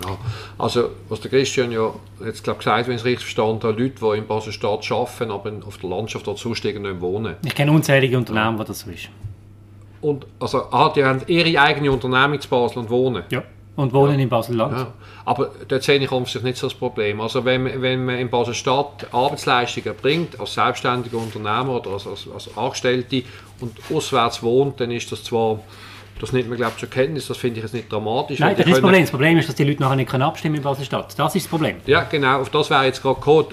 [0.04, 0.18] Ja,
[0.58, 1.94] also was der Christian ja
[2.24, 5.52] jetzt glaub, gesagt wenn ich es richtig verstanden habe, Leute, die in Basel-Stadt arbeiten, aber
[5.66, 7.36] auf der Landschaft dort sonst nicht wohnen.
[7.44, 8.58] Ich kenne unzählige Unternehmen, ja.
[8.58, 9.08] wo das so ist.
[10.06, 13.24] Und, also, ah, die haben ihre eigene Unternehmung in Basel und wohnen?
[13.28, 13.42] Ja,
[13.74, 14.20] und wohnen ja.
[14.20, 14.78] in Basel-Land.
[14.78, 14.92] Ja.
[15.24, 17.20] Aber dort sehe ich sich nicht so das Problem.
[17.20, 22.56] Also wenn, wenn man in Basel-Stadt Arbeitsleistungen erbringt, als selbstständiger Unternehmer oder als, als, als
[22.56, 23.24] Angestellte
[23.60, 25.58] und auswärts wohnt, dann ist das zwar
[26.18, 27.26] Das nimmt man, glaube ich, zur Kenntnis.
[27.26, 28.38] Das finde ich jetzt nicht dramatisch.
[28.38, 29.00] Nein, das ist das können- Problem.
[29.02, 31.14] Das Problem ist, dass die Leute nachher nicht können abstimmen in Basel-Stadt.
[31.18, 31.76] Das ist das Problem.
[31.86, 33.46] Ja, genau, auf das wäre jetzt gerade gekommen.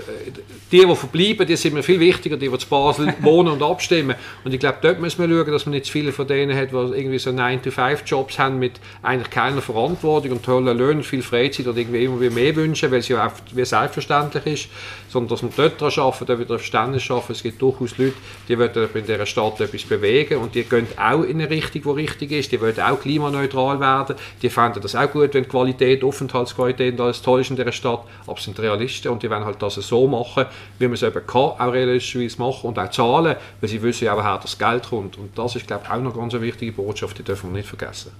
[0.71, 4.15] Die, die verbleiben, die sind mir viel wichtiger, die, die zu Basel wohnen und abstimmen.
[4.45, 6.71] Und ich glaube, dort müssen wir schauen, dass man nicht zu viele von denen hat,
[6.71, 11.77] die irgendwie so 9-to-5-Jobs haben mit eigentlich keiner Verantwortung und tollen Löhnen, viel Freizeit und
[11.77, 14.69] irgendwie immer wieder mehr wünschen, weil es ja auch wie selbstverständlich ist,
[15.09, 17.33] sondern dass man dort daran arbeiten, da wieder Verständnis schaffen.
[17.33, 18.13] Es gibt durchaus Leute,
[18.47, 22.01] die wollen in dieser Stadt etwas bewegen und die gehen auch in eine Richtung, die
[22.01, 22.52] richtig ist.
[22.53, 24.15] Die wollen auch klimaneutral werden.
[24.43, 27.71] Die fänden das auch gut, wenn die Qualität, Aufenthaltsqualität und alles toll ist in dieser
[27.71, 28.03] Stadt.
[28.27, 30.45] Aber es sind Realisten und die wollen halt das so machen,
[30.77, 34.13] wie man es eben kann, auch realistischerweise machen und auch zahlen, weil sie wissen ja
[34.13, 35.17] auch, woher das Geld kommt.
[35.17, 37.69] Und das ist, glaube ich, auch noch ganz eine wichtige Botschaft, die dürfen wir nicht
[37.69, 38.11] vergessen.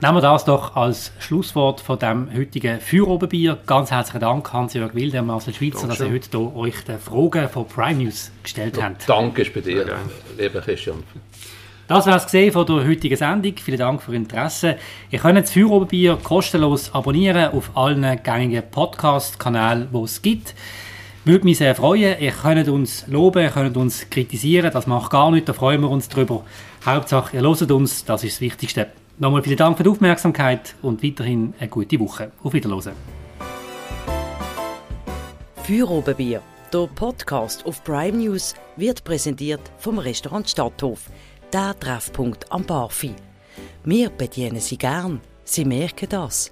[0.00, 3.58] Nehmen wir das doch als Schlusswort von dem heutigen Feuerobenbier.
[3.66, 7.66] Ganz herzlichen Dank, Hans-Jörg Wilder, Marcel Schweitzer, dass ihr heute hier euch die Fragen von
[7.68, 9.08] Prime News gestellt habt.
[9.08, 9.86] Danke ist bei dir,
[10.36, 11.02] lieber Christian.
[11.86, 13.54] Das war es von der heutigen Sendung.
[13.58, 14.76] Vielen Dank für Ihr Interesse.
[15.10, 20.54] Ihr könnt das Feuerobenbier kostenlos abonnieren auf allen gängigen Podcast-Kanälen, die es gibt.
[21.26, 22.18] Würde mich sehr freuen.
[22.20, 24.70] Ihr könnt uns loben, ihr könnt uns kritisieren.
[24.72, 26.44] Das macht gar nichts, da freuen wir uns drüber.
[26.86, 28.86] Hauptsache, ihr hört uns, das ist das Wichtigste.
[29.18, 32.32] Nochmal vielen Dank für die Aufmerksamkeit und weiterhin eine gute Woche.
[32.42, 32.94] Auf Wiederhören.
[35.64, 36.40] Feuerobenbier,
[36.72, 41.10] der Podcast auf Prime News, wird präsentiert vom Restaurant Stadthof,
[41.54, 43.14] der Treffpunkt am Barfi.
[43.84, 46.50] Wir bedienen Sie gern, Sie merken das.